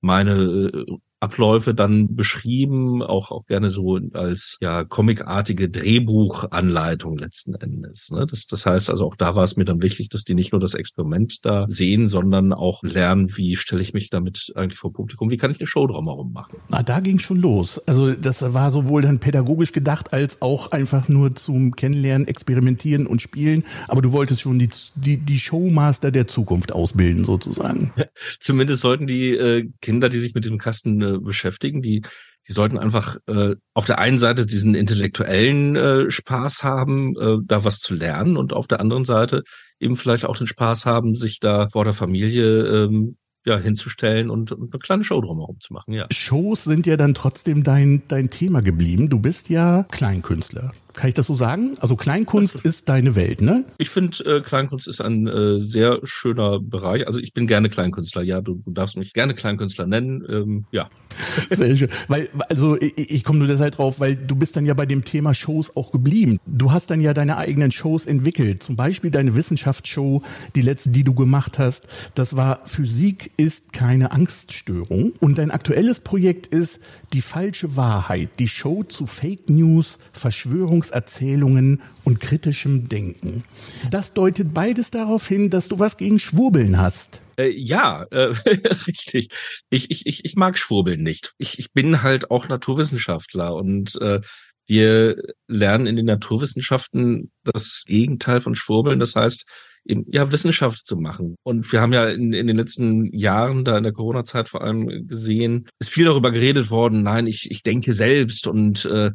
meine 0.00 0.72
äh, 0.72 0.96
Abläufe 1.22 1.72
dann 1.72 2.16
beschrieben, 2.16 3.02
auch, 3.02 3.30
auch 3.30 3.46
gerne 3.46 3.70
so 3.70 3.98
als 4.12 4.58
ja 4.60 4.82
comicartige 4.84 5.70
Drehbuchanleitung 5.70 7.16
letzten 7.16 7.54
Endes. 7.54 8.10
Ne? 8.10 8.26
Das, 8.28 8.46
das 8.46 8.66
heißt 8.66 8.90
also 8.90 9.06
auch 9.06 9.14
da 9.14 9.36
war 9.36 9.44
es 9.44 9.56
mir 9.56 9.64
dann 9.64 9.82
wichtig, 9.82 10.08
dass 10.08 10.24
die 10.24 10.34
nicht 10.34 10.52
nur 10.52 10.60
das 10.60 10.74
Experiment 10.74 11.44
da 11.44 11.66
sehen, 11.68 12.08
sondern 12.08 12.52
auch 12.52 12.82
lernen, 12.82 13.36
wie 13.36 13.54
stelle 13.54 13.82
ich 13.82 13.94
mich 13.94 14.10
damit 14.10 14.52
eigentlich 14.56 14.78
vor 14.78 14.92
Publikum, 14.92 15.30
wie 15.30 15.36
kann 15.36 15.52
ich 15.52 15.60
eine 15.60 15.68
Show 15.68 15.86
drumherum 15.86 16.32
machen. 16.32 16.58
Na, 16.70 16.82
da 16.82 16.98
ging 16.98 17.20
schon 17.20 17.40
los. 17.40 17.78
Also 17.86 18.14
das 18.14 18.42
war 18.54 18.72
sowohl 18.72 19.02
dann 19.02 19.20
pädagogisch 19.20 19.70
gedacht 19.70 20.12
als 20.12 20.42
auch 20.42 20.72
einfach 20.72 21.08
nur 21.08 21.36
zum 21.36 21.76
Kennenlernen, 21.76 22.26
Experimentieren 22.26 23.06
und 23.06 23.22
Spielen. 23.22 23.62
Aber 23.86 24.02
du 24.02 24.12
wolltest 24.12 24.40
schon 24.40 24.58
die, 24.58 24.70
die, 24.96 25.18
die 25.18 25.38
Showmaster 25.38 26.10
der 26.10 26.26
Zukunft 26.26 26.72
ausbilden 26.72 27.24
sozusagen. 27.24 27.92
Zumindest 28.40 28.82
sollten 28.82 29.06
die 29.06 29.36
äh, 29.36 29.70
Kinder, 29.80 30.08
die 30.08 30.18
sich 30.18 30.34
mit 30.34 30.42
diesem 30.44 30.58
Kasten 30.58 31.11
äh, 31.14 31.18
beschäftigen. 31.18 31.82
Die, 31.82 32.02
die 32.48 32.52
sollten 32.52 32.78
einfach 32.78 33.16
äh, 33.26 33.54
auf 33.74 33.86
der 33.86 33.98
einen 33.98 34.18
Seite 34.18 34.46
diesen 34.46 34.74
intellektuellen 34.74 35.76
äh, 35.76 36.10
Spaß 36.10 36.62
haben, 36.62 37.14
äh, 37.16 37.36
da 37.44 37.64
was 37.64 37.78
zu 37.78 37.94
lernen 37.94 38.36
und 38.36 38.52
auf 38.52 38.66
der 38.66 38.80
anderen 38.80 39.04
Seite 39.04 39.42
eben 39.78 39.96
vielleicht 39.96 40.24
auch 40.24 40.36
den 40.36 40.46
Spaß 40.46 40.86
haben, 40.86 41.14
sich 41.14 41.38
da 41.40 41.68
vor 41.68 41.84
der 41.84 41.94
Familie 41.94 42.84
ähm, 42.84 43.16
ja, 43.44 43.58
hinzustellen 43.58 44.30
und, 44.30 44.52
und 44.52 44.72
eine 44.72 44.78
kleine 44.78 45.04
Show 45.04 45.20
drumherum 45.20 45.58
zu 45.60 45.72
machen, 45.72 45.92
ja. 45.92 46.06
Shows 46.12 46.64
sind 46.64 46.86
ja 46.86 46.96
dann 46.96 47.14
trotzdem 47.14 47.64
dein, 47.64 48.02
dein 48.08 48.30
Thema 48.30 48.60
geblieben. 48.60 49.08
Du 49.08 49.18
bist 49.18 49.48
ja 49.48 49.84
Kleinkünstler. 49.90 50.72
Kann 50.94 51.08
ich 51.08 51.14
das 51.14 51.26
so 51.26 51.34
sagen? 51.34 51.72
Also 51.80 51.96
Kleinkunst 51.96 52.56
ist, 52.56 52.64
ist 52.64 52.88
deine 52.88 53.14
Welt, 53.14 53.40
ne? 53.40 53.64
Ich 53.78 53.90
finde, 53.90 54.24
äh, 54.24 54.40
Kleinkunst 54.40 54.88
ist 54.88 55.00
ein 55.00 55.26
äh, 55.26 55.60
sehr 55.60 56.00
schöner 56.04 56.60
Bereich. 56.60 57.06
Also 57.06 57.18
ich 57.18 57.32
bin 57.32 57.46
gerne 57.46 57.70
Kleinkünstler, 57.70 58.22
ja. 58.22 58.40
Du, 58.40 58.62
du 58.64 58.72
darfst 58.72 58.96
mich 58.96 59.12
gerne 59.12 59.34
Kleinkünstler 59.34 59.86
nennen, 59.86 60.24
ähm, 60.28 60.64
ja. 60.70 60.88
Sehr 61.50 61.76
schön. 61.76 61.88
Weil, 62.08 62.28
also 62.48 62.80
ich, 62.80 63.10
ich 63.10 63.24
komme 63.24 63.38
nur 63.38 63.48
deshalb 63.48 63.76
drauf, 63.76 64.00
weil 64.00 64.16
du 64.16 64.34
bist 64.34 64.56
dann 64.56 64.66
ja 64.66 64.74
bei 64.74 64.86
dem 64.86 65.04
Thema 65.04 65.34
Shows 65.34 65.76
auch 65.76 65.90
geblieben. 65.92 66.38
Du 66.46 66.72
hast 66.72 66.90
dann 66.90 67.00
ja 67.00 67.12
deine 67.14 67.36
eigenen 67.36 67.70
Shows 67.70 68.06
entwickelt. 68.06 68.62
Zum 68.62 68.76
Beispiel 68.76 69.10
deine 69.10 69.34
Wissenschaftsshow, 69.34 70.22
die 70.54 70.62
letzte, 70.62 70.90
die 70.90 71.04
du 71.04 71.14
gemacht 71.14 71.58
hast. 71.58 71.86
Das 72.14 72.36
war 72.36 72.60
Physik 72.64 73.30
ist 73.36 73.72
keine 73.72 74.12
Angststörung. 74.12 75.12
Und 75.20 75.38
dein 75.38 75.50
aktuelles 75.50 76.00
Projekt 76.00 76.46
ist 76.46 76.80
die 77.12 77.22
falsche 77.22 77.76
Wahrheit. 77.76 78.38
Die 78.38 78.48
Show 78.48 78.84
zu 78.84 79.06
Fake 79.06 79.50
News, 79.50 79.98
Verschwörung 80.12 80.81
Verschwörungserzählungen 80.82 81.80
und 82.04 82.20
kritischem 82.20 82.88
Denken. 82.88 83.44
Das 83.90 84.12
deutet 84.12 84.52
beides 84.52 84.90
darauf 84.90 85.26
hin, 85.26 85.50
dass 85.50 85.68
du 85.68 85.78
was 85.78 85.96
gegen 85.96 86.18
Schwurbeln 86.18 86.78
hast. 86.78 87.22
Äh, 87.38 87.50
ja, 87.50 88.04
äh, 88.10 88.34
richtig. 88.86 89.30
Ich, 89.70 89.90
ich, 89.90 90.06
ich, 90.06 90.24
ich 90.24 90.36
mag 90.36 90.58
Schwurbeln 90.58 91.02
nicht. 91.02 91.32
Ich, 91.38 91.58
ich 91.58 91.72
bin 91.72 92.02
halt 92.02 92.30
auch 92.30 92.48
Naturwissenschaftler 92.48 93.54
und 93.54 94.00
äh, 94.00 94.20
wir 94.66 95.16
lernen 95.48 95.86
in 95.86 95.96
den 95.96 96.06
Naturwissenschaften 96.06 97.30
das 97.44 97.84
Gegenteil 97.86 98.40
von 98.40 98.54
Schwurbeln. 98.54 98.98
Das 98.98 99.14
heißt, 99.16 99.44
eben, 99.84 100.04
ja, 100.10 100.30
Wissenschaft 100.32 100.86
zu 100.86 100.96
machen. 100.96 101.36
Und 101.42 101.70
wir 101.72 101.80
haben 101.80 101.92
ja 101.92 102.08
in, 102.08 102.32
in 102.32 102.46
den 102.46 102.56
letzten 102.56 103.12
Jahren, 103.12 103.64
da 103.64 103.76
in 103.76 103.82
der 103.82 103.92
Corona-Zeit 103.92 104.48
vor 104.48 104.62
allem 104.62 105.06
gesehen, 105.06 105.68
ist 105.80 105.90
viel 105.90 106.04
darüber 106.04 106.30
geredet 106.30 106.70
worden, 106.70 107.02
nein, 107.02 107.26
ich, 107.26 107.50
ich 107.50 107.62
denke 107.62 107.92
selbst 107.92 108.46
und 108.46 108.84
äh, 108.84 109.10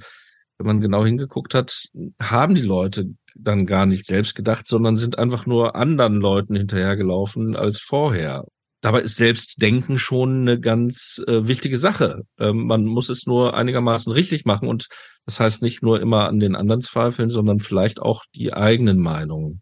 wenn 0.58 0.68
man 0.68 0.82
genau 0.82 1.06
hingeguckt 1.06 1.54
hat, 1.54 1.88
haben 2.22 2.56
die 2.56 2.62
Leute 2.62 3.06
dann 3.36 3.66
gar 3.66 3.86
nicht 3.86 4.06
selbst 4.06 4.36
gedacht, 4.36 4.68
sondern 4.68 4.96
sind 4.96 5.20
einfach 5.20 5.46
nur 5.46 5.76
anderen 5.76 6.16
Leuten 6.16 6.56
hinterhergelaufen 6.56 7.56
als 7.56 7.80
vorher. 7.80 8.46
Dabei 8.82 9.02
ist 9.02 9.16
Selbstdenken 9.16 9.98
schon 9.98 10.42
eine 10.42 10.60
ganz 10.60 11.22
äh, 11.28 11.48
wichtige 11.48 11.78
Sache. 11.78 12.24
Ähm, 12.40 12.68
man 12.68 12.86
muss 12.86 13.10
es 13.10 13.26
nur 13.26 13.56
einigermaßen 13.56 14.12
richtig 14.12 14.46
machen 14.46 14.68
und 14.68 14.88
das 15.26 15.40
heißt 15.40 15.62
nicht 15.62 15.82
nur 15.82 16.00
immer 16.00 16.28
an 16.28 16.40
den 16.40 16.56
anderen 16.56 16.82
zweifeln, 16.82 17.30
sondern 17.30 17.60
vielleicht 17.60 18.02
auch 18.02 18.24
die 18.36 18.54
eigenen 18.54 19.00
Meinungen 19.00 19.62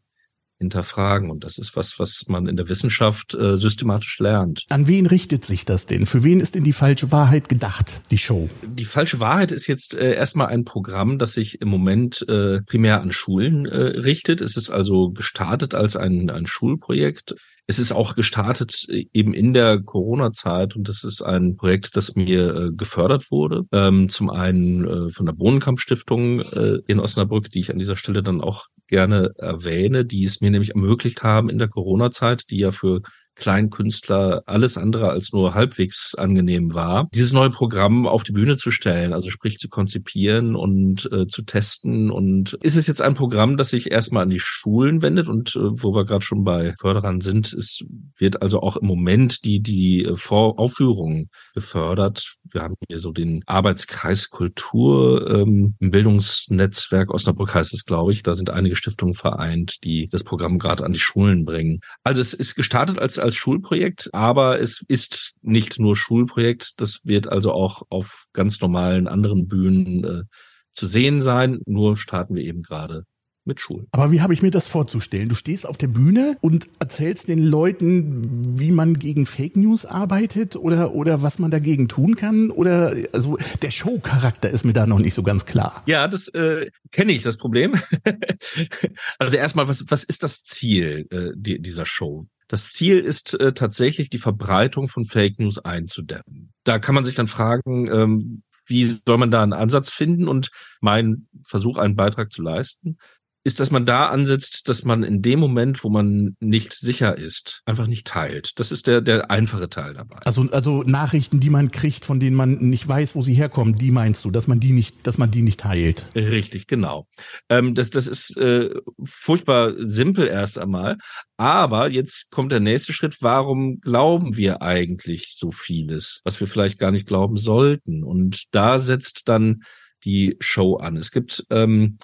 hinterfragen. 0.65 1.29
Und 1.29 1.43
das 1.43 1.57
ist 1.57 1.75
was, 1.75 1.99
was 1.99 2.25
man 2.27 2.47
in 2.47 2.55
der 2.55 2.69
Wissenschaft 2.69 3.33
äh, 3.33 3.55
systematisch 3.55 4.19
lernt. 4.19 4.65
An 4.69 4.87
wen 4.87 5.05
richtet 5.05 5.45
sich 5.45 5.65
das 5.65 5.85
denn? 5.85 6.05
Für 6.05 6.23
wen 6.23 6.39
ist 6.39 6.55
denn 6.55 6.63
die 6.63 6.73
falsche 6.73 7.11
Wahrheit 7.11 7.49
gedacht, 7.49 8.01
die 8.11 8.17
Show? 8.17 8.49
Die 8.63 8.85
falsche 8.85 9.19
Wahrheit 9.19 9.51
ist 9.51 9.67
jetzt 9.67 9.93
äh, 9.93 10.13
erstmal 10.13 10.47
ein 10.47 10.65
Programm, 10.65 11.17
das 11.17 11.33
sich 11.33 11.61
im 11.61 11.69
Moment 11.69 12.25
äh, 12.27 12.61
primär 12.61 13.01
an 13.01 13.11
Schulen 13.11 13.65
äh, 13.65 13.77
richtet. 13.77 14.41
Es 14.41 14.57
ist 14.57 14.69
also 14.69 15.09
gestartet 15.09 15.73
als 15.73 15.95
ein, 15.95 16.29
ein 16.29 16.45
Schulprojekt. 16.45 17.35
Es 17.67 17.79
ist 17.79 17.91
auch 17.91 18.15
gestartet 18.15 18.85
äh, 18.89 19.05
eben 19.13 19.33
in 19.33 19.53
der 19.53 19.81
Corona-Zeit 19.81 20.75
und 20.75 20.87
das 20.87 21.03
ist 21.03 21.21
ein 21.21 21.55
Projekt, 21.55 21.95
das 21.95 22.15
mir 22.15 22.55
äh, 22.55 22.71
gefördert 22.71 23.31
wurde. 23.31 23.63
Ähm, 23.71 24.09
zum 24.09 24.29
einen 24.29 24.85
äh, 24.85 25.11
von 25.11 25.25
der 25.25 25.33
Bohnenkamp-Stiftung 25.33 26.41
in 26.87 26.99
Osnabrück, 26.99 27.49
die 27.49 27.59
ich 27.59 27.71
an 27.71 27.77
dieser 27.77 27.95
Stelle 27.95 28.23
dann 28.23 28.41
auch 28.41 28.65
gerne 28.87 29.31
erwähne, 29.37 30.05
die 30.05 30.23
es 30.23 30.41
mir 30.41 30.51
nämlich 30.51 30.71
ermöglicht 30.71 31.23
haben 31.23 31.49
in 31.49 31.57
der 31.57 31.67
Corona-Zeit, 31.67 32.49
die 32.49 32.59
ja 32.59 32.71
für 32.71 33.01
Kleinkünstler 33.35 34.43
alles 34.45 34.77
andere 34.77 35.09
als 35.09 35.31
nur 35.31 35.53
halbwegs 35.53 36.15
angenehm 36.15 36.73
war, 36.73 37.07
dieses 37.13 37.33
neue 37.33 37.49
Programm 37.49 38.07
auf 38.07 38.23
die 38.23 38.31
Bühne 38.31 38.57
zu 38.57 38.71
stellen, 38.71 39.13
also 39.13 39.29
sprich 39.29 39.57
zu 39.57 39.69
konzipieren 39.69 40.55
und 40.55 41.09
äh, 41.11 41.27
zu 41.27 41.43
testen. 41.43 42.11
Und 42.11 42.53
ist 42.61 42.75
es 42.75 42.87
jetzt 42.87 43.01
ein 43.01 43.13
Programm, 43.15 43.57
das 43.57 43.69
sich 43.69 43.91
erstmal 43.91 44.23
an 44.23 44.29
die 44.29 44.39
Schulen 44.39 45.01
wendet 45.01 45.27
und 45.27 45.55
äh, 45.55 45.59
wo 45.61 45.93
wir 45.93 46.05
gerade 46.05 46.23
schon 46.23 46.43
bei 46.43 46.73
Förderern 46.79 47.21
sind, 47.21 47.53
es 47.53 47.81
wird 48.17 48.41
also 48.41 48.61
auch 48.61 48.77
im 48.77 48.87
Moment 48.87 49.43
die, 49.45 49.61
die 49.61 50.09
Voraufführungen 50.15 51.29
gefördert. 51.53 52.35
Wir 52.51 52.61
haben 52.61 52.75
hier 52.87 52.99
so 52.99 53.11
den 53.11 53.43
Arbeitskreis 53.45 54.29
Kultur 54.29 55.29
ähm, 55.29 55.75
im 55.79 55.91
Bildungsnetzwerk 55.91 57.13
Osnabrück 57.13 57.53
heißt 57.53 57.73
es, 57.73 57.85
glaube 57.85 58.11
ich. 58.11 58.23
Da 58.23 58.33
sind 58.33 58.49
einige 58.49 58.75
Stiftungen 58.75 59.15
vereint, 59.15 59.83
die 59.83 60.07
das 60.11 60.23
Programm 60.23 60.59
gerade 60.59 60.83
an 60.83 60.93
die 60.93 60.99
Schulen 60.99 61.45
bringen. 61.45 61.79
Also 62.03 62.21
es 62.21 62.33
ist 62.33 62.55
gestartet 62.55 62.99
als 62.99 63.17
als 63.25 63.35
Schulprojekt, 63.35 64.13
aber 64.13 64.59
es 64.61 64.83
ist 64.87 65.33
nicht 65.41 65.79
nur 65.79 65.95
Schulprojekt. 65.95 66.79
Das 66.79 67.01
wird 67.03 67.27
also 67.27 67.51
auch 67.51 67.83
auf 67.89 68.27
ganz 68.33 68.61
normalen 68.61 69.07
anderen 69.07 69.47
Bühnen 69.47 70.03
äh, 70.03 70.23
zu 70.71 70.87
sehen 70.87 71.21
sein. 71.21 71.59
Nur 71.65 71.97
starten 71.97 72.35
wir 72.35 72.43
eben 72.43 72.61
gerade 72.61 73.03
mit 73.45 73.61
Schulen. 73.61 73.87
Aber 73.91 74.11
wie 74.11 74.21
habe 74.21 74.33
ich 74.33 74.41
mir 74.41 74.51
das 74.51 74.67
vorzustellen? 74.67 75.29
Du 75.29 75.35
stehst 75.35 75.67
auf 75.67 75.77
der 75.77 75.87
Bühne 75.87 76.37
und 76.41 76.67
erzählst 76.79 77.27
den 77.27 77.39
Leuten, 77.39 78.59
wie 78.59 78.71
man 78.71 78.95
gegen 78.95 79.25
Fake 79.25 79.55
News 79.55 79.85
arbeitet 79.85 80.55
oder, 80.55 80.93
oder 80.93 81.21
was 81.21 81.39
man 81.39 81.51
dagegen 81.51 81.87
tun 81.87 82.15
kann? 82.15 82.49
Oder 82.49 82.95
also 83.13 83.37
der 83.61 83.71
Show-Charakter 83.71 84.49
ist 84.49 84.65
mir 84.65 84.73
da 84.73 84.87
noch 84.87 84.99
nicht 84.99 85.13
so 85.13 85.23
ganz 85.23 85.45
klar. 85.45 85.83
Ja, 85.85 86.07
das 86.07 86.27
äh, 86.29 86.69
kenne 86.91 87.11
ich, 87.11 87.21
das 87.21 87.37
Problem. 87.37 87.75
also 89.19 89.37
erstmal, 89.37 89.67
was, 89.67 89.85
was 89.89 90.03
ist 90.03 90.23
das 90.23 90.43
Ziel 90.43 91.07
äh, 91.11 91.31
die, 91.35 91.61
dieser 91.61 91.85
Show? 91.85 92.25
Das 92.47 92.69
Ziel 92.69 92.99
ist 92.99 93.39
äh, 93.39 93.53
tatsächlich 93.53 94.09
die 94.09 94.17
Verbreitung 94.17 94.87
von 94.87 95.05
Fake 95.05 95.39
News 95.39 95.57
einzudämmen. 95.57 96.53
Da 96.63 96.79
kann 96.79 96.95
man 96.95 97.03
sich 97.03 97.15
dann 97.15 97.27
fragen, 97.27 97.87
ähm, 97.91 98.43
wie 98.67 98.89
soll 98.89 99.17
man 99.17 99.31
da 99.31 99.43
einen 99.43 99.53
Ansatz 99.53 99.91
finden 99.91 100.27
und 100.27 100.49
mein 100.81 101.27
Versuch, 101.45 101.77
einen 101.77 101.95
Beitrag 101.95 102.31
zu 102.31 102.41
leisten, 102.41 102.97
ist, 103.45 103.59
dass 103.59 103.69
man 103.69 103.85
da 103.85 104.07
ansetzt, 104.07 104.67
dass 104.67 104.83
man 104.85 105.03
in 105.03 105.21
dem 105.21 105.39
Moment, 105.39 105.83
wo 105.83 105.89
man 105.89 106.35
nicht 106.39 106.73
sicher 106.73 107.15
ist, 107.15 107.61
einfach 107.65 107.85
nicht 107.85 108.07
teilt. 108.07 108.53
Das 108.55 108.71
ist 108.71 108.87
der, 108.87 109.01
der 109.01 109.29
einfache 109.29 109.69
Teil 109.69 109.93
dabei. 109.93 110.15
Also, 110.25 110.49
also 110.51 110.81
Nachrichten, 110.81 111.39
die 111.39 111.51
man 111.51 111.69
kriegt, 111.69 112.05
von 112.05 112.19
denen 112.19 112.35
man 112.35 112.55
nicht 112.55 112.87
weiß, 112.87 113.15
wo 113.15 113.21
sie 113.21 113.35
herkommen, 113.35 113.75
die 113.75 113.91
meinst 113.91 114.25
du, 114.25 114.31
dass 114.31 114.47
man 114.47 114.59
die 114.59 114.71
nicht, 114.71 115.05
dass 115.05 115.19
man 115.19 115.29
die 115.29 115.43
nicht 115.43 115.59
teilt? 115.59 116.07
Richtig, 116.15 116.65
genau. 116.65 117.07
Ähm, 117.47 117.75
das, 117.75 117.91
das 117.91 118.07
ist 118.07 118.35
äh, 118.35 118.71
furchtbar 119.03 119.73
simpel 119.77 120.27
erst 120.27 120.57
einmal. 120.57 120.97
Aber 121.37 121.87
jetzt 121.89 122.31
kommt 122.31 122.51
der 122.51 122.59
nächste 122.59 122.93
Schritt. 122.93 123.17
Warum 123.21 123.79
glauben 123.79 124.37
wir 124.37 124.63
eigentlich 124.63 125.35
so 125.35 125.51
vieles, 125.51 126.21
was 126.23 126.39
wir 126.39 126.47
vielleicht 126.47 126.79
gar 126.79 126.89
nicht 126.89 127.05
glauben 127.05 127.37
sollten? 127.37 128.03
Und 128.03 128.55
da 128.55 128.79
setzt 128.79 129.29
dann 129.29 129.61
die 130.03 130.35
Show 130.39 130.77
an. 130.77 130.97
Es 130.97 131.11
gibt 131.11 131.45
ähm, 131.51 131.99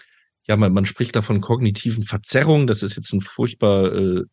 ja, 0.51 0.57
man, 0.57 0.73
man 0.73 0.85
spricht 0.85 1.15
da 1.15 1.21
von 1.21 1.39
kognitiven 1.39 2.03
Verzerrungen. 2.03 2.67
Das 2.67 2.83
ist 2.83 2.97
jetzt 2.97 3.13
ein 3.13 3.21
furchtbar 3.21 3.95
äh, 3.95 4.23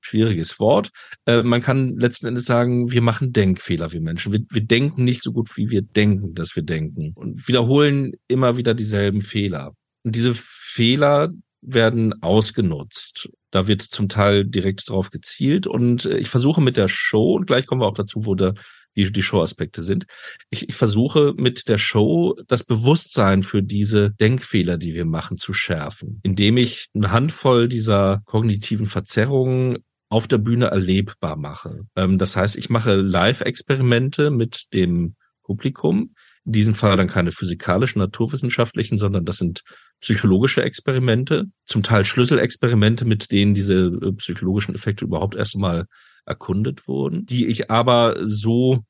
schwieriges 0.00 0.58
Wort. 0.58 0.90
Äh, 1.24 1.44
man 1.44 1.60
kann 1.60 1.96
letzten 1.96 2.26
Endes 2.26 2.46
sagen, 2.46 2.90
wir 2.90 3.00
machen 3.00 3.32
Denkfehler, 3.32 3.92
wie 3.92 4.00
Menschen. 4.00 4.32
Wir, 4.32 4.40
wir 4.50 4.64
denken 4.64 5.04
nicht 5.04 5.22
so 5.22 5.32
gut, 5.32 5.56
wie 5.56 5.70
wir 5.70 5.82
denken, 5.82 6.34
dass 6.34 6.56
wir 6.56 6.64
denken 6.64 7.12
und 7.14 7.46
wiederholen 7.46 8.14
immer 8.26 8.56
wieder 8.56 8.74
dieselben 8.74 9.20
Fehler. 9.20 9.72
Und 10.02 10.16
diese 10.16 10.34
Fehler 10.34 11.30
werden 11.60 12.20
ausgenutzt. 12.24 13.28
Da 13.52 13.68
wird 13.68 13.82
zum 13.82 14.08
Teil 14.08 14.44
direkt 14.44 14.88
drauf 14.88 15.10
gezielt 15.10 15.68
und 15.68 16.06
äh, 16.06 16.18
ich 16.18 16.28
versuche 16.28 16.60
mit 16.60 16.76
der 16.76 16.88
Show, 16.88 17.36
und 17.36 17.46
gleich 17.46 17.66
kommen 17.66 17.82
wir 17.82 17.86
auch 17.86 17.94
dazu, 17.94 18.26
wo 18.26 18.34
der 18.34 18.54
die, 18.96 19.10
die 19.10 19.22
Show-Aspekte 19.22 19.82
sind. 19.82 20.06
Ich, 20.50 20.68
ich 20.68 20.74
versuche 20.74 21.34
mit 21.36 21.68
der 21.68 21.78
Show 21.78 22.36
das 22.48 22.64
Bewusstsein 22.64 23.42
für 23.42 23.62
diese 23.62 24.10
Denkfehler, 24.10 24.76
die 24.76 24.94
wir 24.94 25.04
machen, 25.04 25.36
zu 25.36 25.52
schärfen, 25.52 26.20
indem 26.22 26.56
ich 26.56 26.88
eine 26.94 27.10
Handvoll 27.10 27.68
dieser 27.68 28.22
kognitiven 28.24 28.86
Verzerrungen 28.86 29.78
auf 30.08 30.28
der 30.28 30.38
Bühne 30.38 30.66
erlebbar 30.66 31.36
mache. 31.36 31.86
Ähm, 31.96 32.18
das 32.18 32.36
heißt, 32.36 32.56
ich 32.56 32.68
mache 32.68 32.96
Live-Experimente 32.96 34.30
mit 34.30 34.72
dem 34.74 35.16
Publikum. 35.42 36.14
In 36.44 36.52
diesem 36.52 36.74
Fall 36.74 36.96
dann 36.96 37.06
keine 37.06 37.32
physikalischen, 37.32 38.00
naturwissenschaftlichen, 38.00 38.98
sondern 38.98 39.24
das 39.24 39.38
sind 39.38 39.62
psychologische 40.00 40.62
Experimente, 40.62 41.44
zum 41.64 41.82
Teil 41.82 42.04
Schlüsselexperimente, 42.04 43.04
mit 43.04 43.30
denen 43.30 43.54
diese 43.54 43.86
äh, 43.86 44.12
psychologischen 44.12 44.74
Effekte 44.74 45.04
überhaupt 45.04 45.34
erstmal 45.34 45.86
erkundet 46.26 46.88
wurden, 46.88 47.26
die 47.26 47.46
ich 47.46 47.70
aber 47.70 48.16
so 48.22 48.80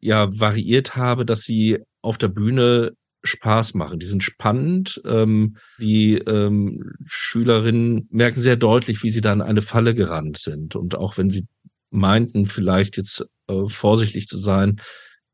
ja 0.00 0.28
variiert 0.38 0.96
habe, 0.96 1.24
dass 1.24 1.42
sie 1.42 1.78
auf 2.00 2.18
der 2.18 2.28
Bühne 2.28 2.92
Spaß 3.24 3.74
machen. 3.74 3.98
Die 3.98 4.06
sind 4.06 4.22
spannend. 4.22 5.00
Ähm, 5.04 5.56
die 5.78 6.14
ähm, 6.14 6.92
Schülerinnen 7.04 8.08
merken 8.10 8.40
sehr 8.40 8.56
deutlich, 8.56 9.02
wie 9.02 9.10
sie 9.10 9.20
dann 9.20 9.40
eine 9.40 9.62
Falle 9.62 9.94
gerannt 9.94 10.38
sind. 10.38 10.74
Und 10.74 10.96
auch 10.96 11.18
wenn 11.18 11.30
sie 11.30 11.46
meinten, 11.90 12.46
vielleicht 12.46 12.96
jetzt 12.96 13.26
äh, 13.48 13.68
vorsichtig 13.68 14.26
zu 14.26 14.36
sein, 14.36 14.80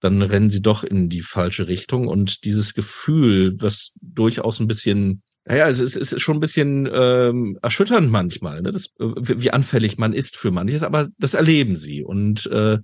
dann 0.00 0.22
rennen 0.22 0.50
sie 0.50 0.62
doch 0.62 0.85
in 0.85 1.09
die 1.09 1.22
falsche 1.22 1.66
Richtung. 1.66 2.09
Und 2.09 2.44
dieses 2.44 2.74
Gefühl, 2.74 3.56
was 3.61 3.98
durchaus 4.02 4.61
ein 4.61 4.68
bisschen 4.68 5.22
naja, 5.48 5.64
also 5.64 5.82
es 5.82 5.96
ist 5.96 6.20
schon 6.20 6.37
ein 6.37 6.40
bisschen 6.40 6.87
ähm, 6.92 7.58
erschütternd 7.62 8.11
manchmal, 8.11 8.61
ne? 8.61 8.70
das, 8.70 8.92
wie 8.98 9.50
anfällig 9.50 9.96
man 9.96 10.12
ist 10.12 10.37
für 10.37 10.50
manches, 10.50 10.82
aber 10.82 11.08
das 11.16 11.32
erleben 11.32 11.74
sie 11.74 12.02
und 12.02 12.46
äh, 12.48 12.78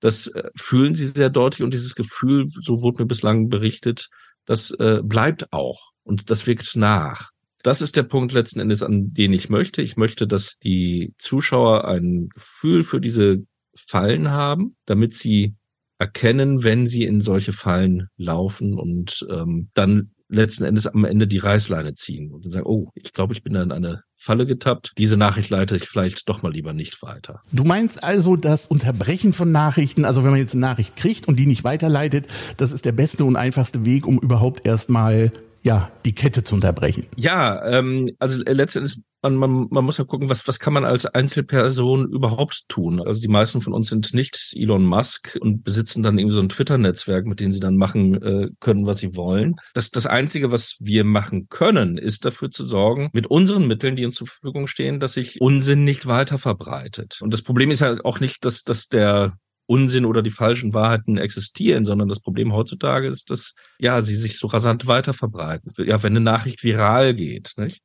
das 0.00 0.28
äh, 0.28 0.48
fühlen 0.56 0.94
sie 0.94 1.08
sehr 1.08 1.28
deutlich 1.28 1.62
und 1.62 1.74
dieses 1.74 1.94
Gefühl, 1.94 2.46
so 2.48 2.80
wurde 2.80 3.02
mir 3.02 3.06
bislang 3.06 3.50
berichtet, 3.50 4.08
das 4.46 4.70
äh, 4.70 5.02
bleibt 5.04 5.52
auch 5.52 5.90
und 6.04 6.30
das 6.30 6.46
wirkt 6.46 6.74
nach. 6.74 7.32
Das 7.62 7.82
ist 7.82 7.96
der 7.96 8.04
Punkt 8.04 8.32
letzten 8.32 8.60
Endes, 8.60 8.82
an 8.82 9.12
den 9.12 9.34
ich 9.34 9.50
möchte. 9.50 9.82
Ich 9.82 9.98
möchte, 9.98 10.26
dass 10.26 10.56
die 10.58 11.12
Zuschauer 11.18 11.84
ein 11.86 12.30
Gefühl 12.30 12.82
für 12.82 13.00
diese 13.00 13.44
Fallen 13.74 14.30
haben, 14.30 14.76
damit 14.86 15.12
sie 15.12 15.54
erkennen, 15.98 16.64
wenn 16.64 16.86
sie 16.86 17.04
in 17.04 17.20
solche 17.20 17.52
Fallen 17.52 18.08
laufen 18.16 18.78
und 18.78 19.26
ähm, 19.30 19.68
dann 19.74 20.12
letzten 20.28 20.64
Endes 20.64 20.86
am 20.86 21.04
Ende 21.04 21.26
die 21.26 21.38
Reißleine 21.38 21.94
ziehen 21.94 22.32
und 22.32 22.44
dann 22.44 22.52
sagen, 22.52 22.66
oh, 22.66 22.90
ich 22.94 23.12
glaube, 23.12 23.32
ich 23.32 23.42
bin 23.42 23.54
da 23.54 23.62
in 23.62 23.72
eine 23.72 24.02
Falle 24.16 24.46
getappt. 24.46 24.92
Diese 24.98 25.16
Nachricht 25.16 25.50
leite 25.50 25.76
ich 25.76 25.84
vielleicht 25.84 26.28
doch 26.28 26.42
mal 26.42 26.52
lieber 26.52 26.72
nicht 26.72 27.02
weiter. 27.02 27.40
Du 27.52 27.64
meinst 27.64 28.02
also, 28.02 28.36
das 28.36 28.66
Unterbrechen 28.66 29.32
von 29.32 29.52
Nachrichten, 29.52 30.04
also 30.04 30.24
wenn 30.24 30.30
man 30.30 30.40
jetzt 30.40 30.54
eine 30.54 30.62
Nachricht 30.62 30.96
kriegt 30.96 31.28
und 31.28 31.38
die 31.38 31.46
nicht 31.46 31.64
weiterleitet, 31.64 32.26
das 32.56 32.72
ist 32.72 32.84
der 32.84 32.92
beste 32.92 33.24
und 33.24 33.36
einfachste 33.36 33.84
Weg, 33.84 34.06
um 34.06 34.18
überhaupt 34.18 34.66
erstmal 34.66 35.30
ja, 35.66 35.90
die 36.04 36.14
Kette 36.14 36.44
zu 36.44 36.54
unterbrechen. 36.54 37.08
Ja, 37.16 37.60
ähm, 37.66 38.12
also 38.20 38.40
letztendlich, 38.46 39.02
man, 39.20 39.34
man, 39.34 39.66
man 39.68 39.84
muss 39.84 39.98
ja 39.98 40.04
gucken, 40.04 40.30
was, 40.30 40.46
was 40.46 40.60
kann 40.60 40.72
man 40.72 40.84
als 40.84 41.06
Einzelperson 41.06 42.08
überhaupt 42.08 42.68
tun. 42.68 43.02
Also 43.04 43.20
die 43.20 43.26
meisten 43.26 43.60
von 43.60 43.72
uns 43.72 43.88
sind 43.88 44.14
nicht 44.14 44.52
Elon 44.54 44.84
Musk 44.84 45.36
und 45.40 45.64
besitzen 45.64 46.04
dann 46.04 46.18
irgendwie 46.18 46.36
so 46.36 46.40
ein 46.40 46.48
Twitter-Netzwerk, 46.48 47.26
mit 47.26 47.40
dem 47.40 47.50
sie 47.50 47.58
dann 47.58 47.78
machen 47.78 48.22
äh, 48.22 48.48
können, 48.60 48.86
was 48.86 48.98
sie 48.98 49.16
wollen. 49.16 49.56
Das, 49.74 49.90
das 49.90 50.06
Einzige, 50.06 50.52
was 50.52 50.76
wir 50.78 51.02
machen 51.02 51.48
können, 51.48 51.98
ist 51.98 52.24
dafür 52.24 52.52
zu 52.52 52.62
sorgen, 52.62 53.10
mit 53.12 53.26
unseren 53.26 53.66
Mitteln, 53.66 53.96
die 53.96 54.06
uns 54.06 54.14
zur 54.14 54.28
Verfügung 54.28 54.68
stehen, 54.68 55.00
dass 55.00 55.14
sich 55.14 55.40
Unsinn 55.40 55.82
nicht 55.82 56.06
weiter 56.06 56.38
verbreitet. 56.38 57.18
Und 57.22 57.32
das 57.32 57.42
Problem 57.42 57.72
ist 57.72 57.80
halt 57.80 58.04
auch 58.04 58.20
nicht, 58.20 58.44
dass, 58.44 58.62
dass 58.62 58.86
der 58.86 59.36
Unsinn 59.66 60.04
oder 60.04 60.22
die 60.22 60.30
falschen 60.30 60.72
Wahrheiten 60.74 61.18
existieren, 61.18 61.84
sondern 61.84 62.08
das 62.08 62.20
Problem 62.20 62.52
heutzutage 62.52 63.08
ist, 63.08 63.30
dass 63.30 63.54
ja 63.78 64.00
sie 64.00 64.14
sich 64.14 64.38
so 64.38 64.46
rasant 64.46 64.86
weiter 64.86 65.12
verbreiten. 65.12 65.72
Ja, 65.84 66.02
wenn 66.02 66.12
eine 66.12 66.20
Nachricht 66.20 66.62
viral 66.62 67.14
geht, 67.14 67.52
nicht? 67.56 67.82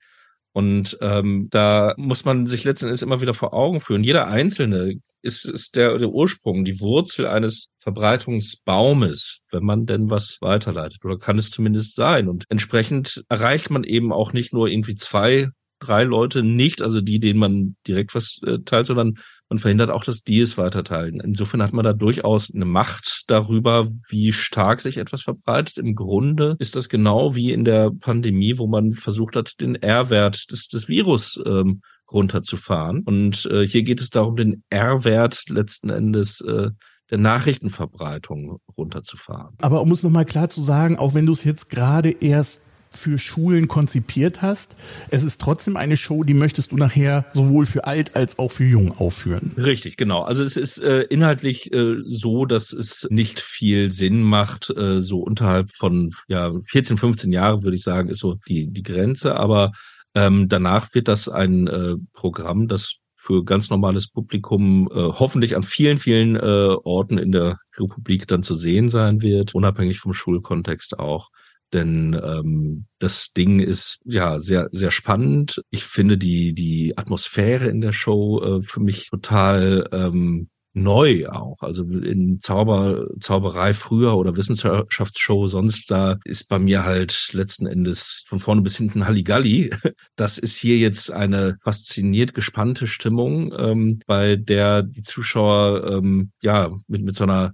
Und 0.54 0.98
ähm, 1.00 1.48
da 1.50 1.94
muss 1.98 2.26
man 2.26 2.46
sich 2.46 2.66
letzten 2.66 2.88
Endes 2.88 3.02
immer 3.02 3.22
wieder 3.22 3.34
vor 3.34 3.54
Augen 3.54 3.80
führen. 3.80 4.04
Jeder 4.04 4.28
Einzelne 4.28 4.96
ist, 5.22 5.46
ist 5.46 5.78
der, 5.78 5.98
der 5.98 6.10
Ursprung, 6.10 6.66
die 6.66 6.82
Wurzel 6.82 7.26
eines 7.28 7.70
Verbreitungsbaumes, 7.80 9.44
wenn 9.52 9.64
man 9.64 9.86
denn 9.86 10.10
was 10.10 10.40
weiterleitet. 10.42 11.06
Oder 11.06 11.18
kann 11.18 11.38
es 11.38 11.52
zumindest 11.52 11.96
sein. 11.96 12.28
Und 12.28 12.46
entsprechend 12.50 13.24
erreicht 13.30 13.70
man 13.70 13.86
eben 13.86 14.12
auch 14.12 14.34
nicht 14.34 14.52
nur 14.52 14.68
irgendwie 14.68 14.96
zwei, 14.96 15.50
drei 15.80 16.04
Leute 16.04 16.44
nicht, 16.44 16.82
also 16.82 17.00
die, 17.00 17.22
denen 17.22 17.40
man 17.40 17.78
direkt 17.88 18.14
was 18.14 18.42
äh, 18.46 18.60
teilt, 18.66 18.88
sondern 18.88 19.20
und 19.52 19.60
verhindert 19.60 19.90
auch, 19.90 20.06
dass 20.06 20.24
die 20.24 20.40
es 20.40 20.58
weiterteilen. 20.58 21.20
Insofern 21.20 21.62
hat 21.62 21.74
man 21.74 21.84
da 21.84 21.92
durchaus 21.92 22.50
eine 22.56 22.64
Macht 22.64 23.26
darüber, 23.28 23.90
wie 24.08 24.32
stark 24.32 24.80
sich 24.80 24.96
etwas 24.96 25.24
verbreitet. 25.24 25.78
Im 25.78 25.94
Grunde 25.94 26.56
ist 26.60 26.78
das 26.78 26.88
genau 26.88 27.36
wie 27.36 27.52
in 27.52 27.66
der 27.66 27.92
Pandemie, 27.92 28.58
wo 28.58 28.68
man 28.68 28.94
versucht 28.94 29.36
hat, 29.36 29.60
den 29.60 29.76
R-Wert 29.76 30.50
des, 30.52 30.70
des 30.70 30.88
Virus 30.88 31.38
ähm, 31.46 31.82
runterzufahren. 32.10 33.02
Und 33.04 33.46
äh, 33.52 33.68
hier 33.68 33.84
geht 33.84 34.00
es 34.00 34.10
darum, 34.10 34.38
den 34.38 34.64
R-Wert 34.70 35.44
letzten 35.50 35.90
Endes 35.90 36.40
äh, 36.40 36.70
der 37.10 37.18
Nachrichtenverbreitung 37.18 38.62
runterzufahren. 38.78 39.58
Aber 39.62 39.82
um 39.82 39.92
es 39.92 40.02
nochmal 40.02 40.24
klar 40.24 40.48
zu 40.48 40.64
sagen, 40.64 40.98
auch 40.98 41.14
wenn 41.14 41.26
du 41.26 41.34
es 41.34 41.44
jetzt 41.44 41.70
gerade 41.70 42.12
erst 42.22 42.62
für 42.92 43.18
Schulen 43.18 43.68
konzipiert 43.68 44.42
hast. 44.42 44.76
Es 45.10 45.24
ist 45.24 45.40
trotzdem 45.40 45.78
eine 45.78 45.98
Show, 45.98 46.24
die 46.24 46.34
möchtest 46.34 46.72
du 46.72 46.76
nachher 46.76 47.26
sowohl 47.32 47.66
für 47.66 47.86
alt 47.86 48.16
als 48.16 48.38
auch 48.38 48.52
für 48.52 48.66
jung 48.66 48.92
aufführen. 48.98 49.54
Richtig, 49.58 49.98
genau. 49.98 50.24
Also 50.24 50.44
es 50.44 50.58
ist 50.58 50.78
äh, 50.78 51.02
inhaltlich 51.04 51.74
äh, 51.74 51.96
so, 52.06 52.46
dass 52.46 52.74
es 52.74 53.08
nicht 53.10 53.40
viel 53.40 53.92
Sinn 53.92 54.22
macht, 54.22 54.70
äh, 54.70 55.02
so 55.02 55.20
unterhalb 55.20 55.72
von 55.72 56.12
ja 56.28 56.52
14, 56.70 56.98
15 56.98 57.32
Jahre 57.32 57.64
würde 57.64 57.76
ich 57.76 57.84
sagen, 57.84 58.10
ist 58.10 58.20
so 58.20 58.36
die 58.48 58.70
die 58.70 58.84
Grenze. 58.84 59.36
Aber 59.36 59.72
ähm, 60.14 60.50
danach 60.50 60.94
wird 60.94 61.08
das 61.08 61.30
ein 61.30 61.68
äh, 61.68 61.96
Programm, 62.14 62.68
das 62.68 62.98
für 63.16 63.46
ganz 63.46 63.70
normales 63.70 64.08
Publikum 64.10 64.90
äh, 64.92 64.96
hoffentlich 64.96 65.56
an 65.56 65.64
vielen, 65.64 66.00
vielen 66.00 66.36
äh, 66.36 66.40
Orten 66.84 67.20
in 67.20 67.32
der 67.32 67.60
Republik 67.78 68.28
dann 68.28 68.42
zu 68.42 68.56
sehen 68.56 68.90
sein 68.90 69.22
wird, 69.22 69.54
unabhängig 69.54 70.00
vom 70.00 70.14
Schulkontext 70.14 70.98
auch 70.98 71.30
Denn 71.74 72.20
ähm, 72.22 72.86
das 73.00 73.32
Ding 73.32 73.60
ist 73.60 74.02
ja 74.06 74.40
sehr, 74.40 74.68
sehr 74.72 74.92
spannend. 74.92 75.62
Ich 75.70 75.84
finde 75.84 76.18
die, 76.18 76.54
die 76.54 76.98
Atmosphäre 76.98 77.68
in 77.68 77.82
der 77.82 77.94
Show 77.94 78.42
äh, 78.42 78.62
für 78.62 78.82
mich 78.82 79.10
total 79.10 79.88
ähm, 79.92 80.50
neu 80.74 81.28
auch. 81.28 81.62
Also 81.62 81.84
in 81.84 82.40
Zauber, 82.40 83.08
Zauberei 83.20 83.74
früher 83.74 84.16
oder 84.16 84.38
Wissenschaftsshow 84.38 85.48
sonst, 85.48 85.92
da 85.92 86.18
ist 86.24 86.48
bei 86.48 86.60
mir 86.60 86.84
halt 86.84 87.30
letzten 87.34 87.68
Endes 87.68 88.24
von 88.28 88.40
vorne 88.40 88.62
bis 88.62 88.78
hinten 88.78 89.06
Halligalli. 89.06 89.72
Das 90.16 90.38
ist 90.38 90.56
hier 90.56 90.78
jetzt 90.78 91.12
eine 91.12 91.58
fasziniert 91.64 92.34
gespannte 92.34 92.86
Stimmung, 92.86 93.54
ähm, 93.58 94.00
bei 94.06 94.36
der 94.36 94.84
die 94.84 95.02
Zuschauer 95.02 95.88
ähm, 95.88 96.32
ja 96.42 96.70
mit, 96.88 97.02
mit 97.04 97.16
so 97.16 97.24
einer 97.24 97.54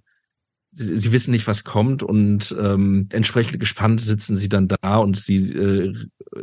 sie 0.77 1.11
wissen 1.11 1.31
nicht, 1.31 1.47
was 1.47 1.63
kommt 1.63 2.03
und 2.03 2.55
ähm, 2.59 3.07
entsprechend 3.11 3.59
gespannt 3.59 3.99
sitzen 3.99 4.37
sie 4.37 4.47
dann 4.47 4.67
da 4.67 4.97
und 4.97 5.17
sie 5.17 5.37
äh, 5.37 5.93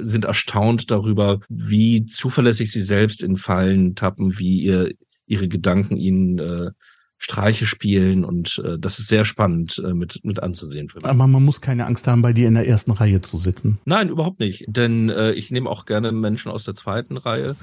sind 0.01 0.25
erstaunt 0.25 0.90
darüber, 0.90 1.40
wie 1.49 2.05
zuverlässig 2.07 2.73
sie 2.73 2.83
selbst 2.83 3.23
in 3.23 3.37
Fallen 3.37 3.94
tappen, 3.94 4.38
wie 4.38 4.62
ihr 4.62 4.90
ihre 5.27 5.49
Gedanken 5.49 5.97
ihnen 5.97 6.38
äh, 6.38 6.70
Streiche 7.25 7.65
spielen 7.65 8.23
und 8.23 8.63
äh, 8.63 8.79
das 8.79 8.99
ist 8.99 9.09
sehr 9.09 9.25
spannend 9.25 9.83
äh, 9.83 9.95
mit, 9.95 10.21
mit 10.25 10.43
anzusehen. 10.43 10.91
Für 10.91 10.99
mich. 10.99 11.07
Aber 11.07 11.27
man 11.27 11.43
muss 11.43 11.63
keine 11.63 11.87
Angst 11.87 12.07
haben, 12.07 12.21
bei 12.21 12.35
dir 12.35 12.49
in 12.49 12.55
der 12.55 12.69
ersten 12.69 12.91
Reihe 12.91 13.23
zu 13.23 13.39
sitzen. 13.39 13.79
Nein, 13.87 14.11
überhaupt 14.11 14.41
nicht. 14.41 14.67
Denn 14.69 15.09
äh, 15.09 15.33
ich 15.33 15.51
nehme 15.51 15.71
auch 15.71 15.87
gerne 15.87 16.13
Menschen 16.13 16.53
aus 16.53 16.65
der 16.65 16.75
zweiten 16.75 17.17
Reihe. 17.17 17.57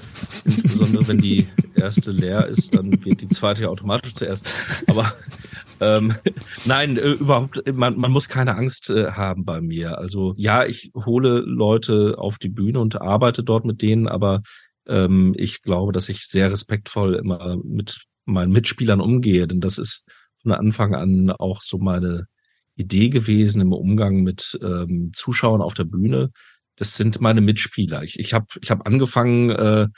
Insbesondere 0.44 1.06
wenn 1.06 1.18
die 1.18 1.46
erste 1.76 2.10
leer 2.10 2.48
ist, 2.48 2.74
dann 2.74 3.04
wird 3.04 3.20
die 3.20 3.28
zweite 3.28 3.62
ja 3.62 3.68
automatisch 3.68 4.14
zuerst. 4.14 4.50
Aber 4.88 5.12
ähm, 5.78 6.16
nein, 6.64 6.96
äh, 6.96 7.12
überhaupt, 7.12 7.62
man, 7.72 7.96
man 7.96 8.10
muss 8.10 8.28
keine 8.28 8.56
Angst 8.56 8.90
äh, 8.90 9.12
haben 9.12 9.44
bei 9.44 9.60
mir. 9.60 9.96
Also 9.96 10.34
ja, 10.36 10.66
ich 10.66 10.90
hole 10.96 11.38
Leute 11.38 12.16
auf 12.18 12.38
die 12.38 12.48
Bühne 12.48 12.80
und 12.80 13.00
arbeite 13.00 13.44
dort 13.44 13.64
mit 13.64 13.80
denen, 13.80 14.08
aber 14.08 14.42
ähm, 14.88 15.34
ich 15.36 15.62
glaube, 15.62 15.92
dass 15.92 16.08
ich 16.08 16.26
sehr 16.26 16.50
respektvoll 16.50 17.14
immer 17.14 17.56
mit 17.62 18.00
meinen 18.24 18.52
Mitspielern 18.52 19.00
umgehe, 19.00 19.46
denn 19.46 19.60
das 19.60 19.78
ist 19.78 20.04
von 20.40 20.52
Anfang 20.52 20.94
an 20.94 21.30
auch 21.30 21.60
so 21.60 21.78
meine 21.78 22.26
Idee 22.74 23.08
gewesen 23.08 23.60
im 23.60 23.72
Umgang 23.72 24.22
mit 24.22 24.58
ähm, 24.62 25.12
Zuschauern 25.14 25.60
auf 25.60 25.74
der 25.74 25.84
Bühne. 25.84 26.30
Das 26.76 26.96
sind 26.96 27.20
meine 27.20 27.40
Mitspieler. 27.40 28.02
Ich, 28.02 28.18
ich 28.18 28.34
habe 28.34 28.46
ich 28.60 28.70
hab 28.70 28.86
angefangen 28.86 29.50
äh, 29.50 29.88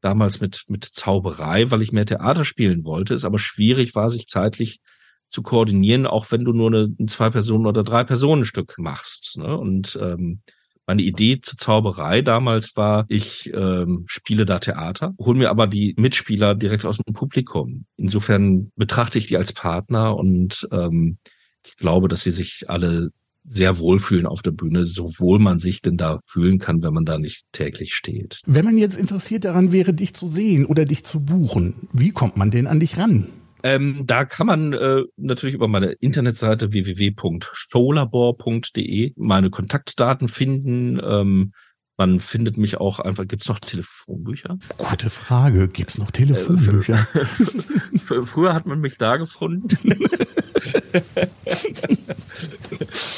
damals 0.00 0.40
mit, 0.40 0.64
mit 0.68 0.84
Zauberei, 0.84 1.70
weil 1.70 1.82
ich 1.82 1.92
mehr 1.92 2.06
Theater 2.06 2.44
spielen 2.44 2.84
wollte, 2.84 3.14
es 3.14 3.24
aber 3.24 3.38
schwierig 3.38 3.94
war, 3.94 4.10
sich 4.10 4.26
zeitlich 4.26 4.80
zu 5.28 5.42
koordinieren, 5.42 6.06
auch 6.06 6.30
wenn 6.30 6.44
du 6.44 6.52
nur 6.52 6.68
eine, 6.68 6.94
ein 7.00 7.08
Zwei-Personen- 7.08 7.66
oder 7.66 7.82
Drei-Personen-Stück 7.82 8.78
machst. 8.78 9.36
Ne? 9.38 9.56
Und 9.56 9.98
ähm, 10.00 10.42
meine 10.86 11.02
Idee 11.02 11.40
zur 11.40 11.58
Zauberei 11.58 12.22
damals 12.22 12.76
war, 12.76 13.04
ich 13.08 13.52
ähm, 13.52 14.04
spiele 14.06 14.44
da 14.44 14.58
Theater, 14.58 15.14
hole 15.18 15.38
mir 15.38 15.50
aber 15.50 15.66
die 15.66 15.94
Mitspieler 15.98 16.54
direkt 16.54 16.84
aus 16.84 16.98
dem 16.98 17.14
Publikum. 17.14 17.86
Insofern 17.96 18.70
betrachte 18.76 19.18
ich 19.18 19.26
die 19.26 19.36
als 19.36 19.52
Partner 19.52 20.16
und 20.16 20.68
ähm, 20.70 21.18
ich 21.64 21.76
glaube, 21.76 22.08
dass 22.08 22.22
sie 22.22 22.30
sich 22.30 22.66
alle 22.68 23.10
sehr 23.44 23.78
wohlfühlen 23.78 24.26
auf 24.26 24.42
der 24.42 24.50
Bühne, 24.50 24.86
sowohl 24.86 25.38
man 25.38 25.60
sich 25.60 25.80
denn 25.80 25.96
da 25.96 26.20
fühlen 26.26 26.58
kann, 26.58 26.82
wenn 26.82 26.92
man 26.92 27.04
da 27.04 27.18
nicht 27.18 27.44
täglich 27.52 27.94
steht. 27.94 28.40
Wenn 28.44 28.64
man 28.64 28.76
jetzt 28.76 28.98
interessiert 28.98 29.44
daran 29.44 29.72
wäre, 29.72 29.94
dich 29.94 30.14
zu 30.14 30.28
sehen 30.28 30.66
oder 30.66 30.84
dich 30.84 31.04
zu 31.04 31.20
buchen, 31.20 31.88
wie 31.92 32.10
kommt 32.10 32.36
man 32.36 32.50
denn 32.50 32.66
an 32.66 32.80
dich 32.80 32.98
ran? 32.98 33.26
Ähm, 33.66 34.06
da 34.06 34.24
kann 34.24 34.46
man 34.46 34.72
äh, 34.74 35.02
natürlich 35.16 35.56
über 35.56 35.66
meine 35.66 35.90
Internetseite 35.90 36.70
www.showlabor.de 36.70 39.14
meine 39.16 39.50
Kontaktdaten 39.50 40.28
finden. 40.28 41.00
Ähm, 41.02 41.52
man 41.96 42.20
findet 42.20 42.58
mich 42.58 42.76
auch 42.76 43.00
einfach. 43.00 43.26
Gibt's 43.26 43.48
noch 43.48 43.58
Telefonbücher? 43.58 44.56
Gute 44.78 45.10
Frage. 45.10 45.66
Gibt's 45.66 45.98
noch 45.98 46.12
Telefonbücher? 46.12 47.08
Äh, 47.12 47.24
früher 48.22 48.54
hat 48.54 48.66
man 48.66 48.78
mich 48.78 48.98
da 48.98 49.16
gefunden. 49.16 49.66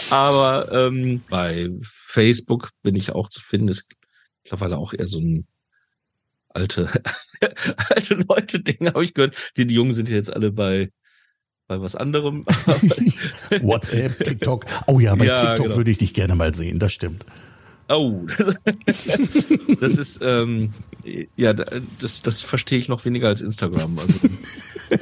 Aber 0.08 0.72
ähm, 0.72 1.20
bei 1.28 1.68
Facebook 1.82 2.70
bin 2.82 2.96
ich 2.96 3.12
auch 3.12 3.28
zu 3.28 3.42
finden. 3.42 3.68
Ist 3.68 3.86
mittlerweile 4.44 4.78
auch 4.78 4.94
eher 4.94 5.08
so 5.08 5.18
ein 5.18 5.46
alte, 6.48 6.88
alte 7.90 8.14
Leute 8.14 8.60
Ding 8.60 8.86
habe 8.88 9.04
ich 9.04 9.14
gehört. 9.14 9.36
Die, 9.56 9.66
die 9.66 9.74
Jungen 9.74 9.92
sind 9.92 10.08
jetzt 10.08 10.32
alle 10.32 10.50
bei 10.50 10.90
bei 11.68 11.80
was 11.82 11.94
anderem. 11.94 12.44
WhatsApp, 13.60 14.24
TikTok. 14.24 14.64
Oh 14.86 15.00
ja, 15.00 15.14
bei 15.14 15.26
ja, 15.26 15.36
TikTok 15.36 15.66
genau. 15.66 15.76
würde 15.76 15.90
ich 15.90 15.98
dich 15.98 16.14
gerne 16.14 16.34
mal 16.34 16.54
sehen, 16.54 16.78
das 16.78 16.92
stimmt. 16.94 17.26
Oh, 17.90 18.26
das 19.80 19.96
ist 19.96 20.20
ähm, 20.22 20.74
ja, 21.36 21.52
das 21.52 22.22
das 22.22 22.42
verstehe 22.42 22.78
ich 22.78 22.88
noch 22.88 23.04
weniger 23.04 23.28
als 23.28 23.40
Instagram. 23.40 23.98
Also, 23.98 24.28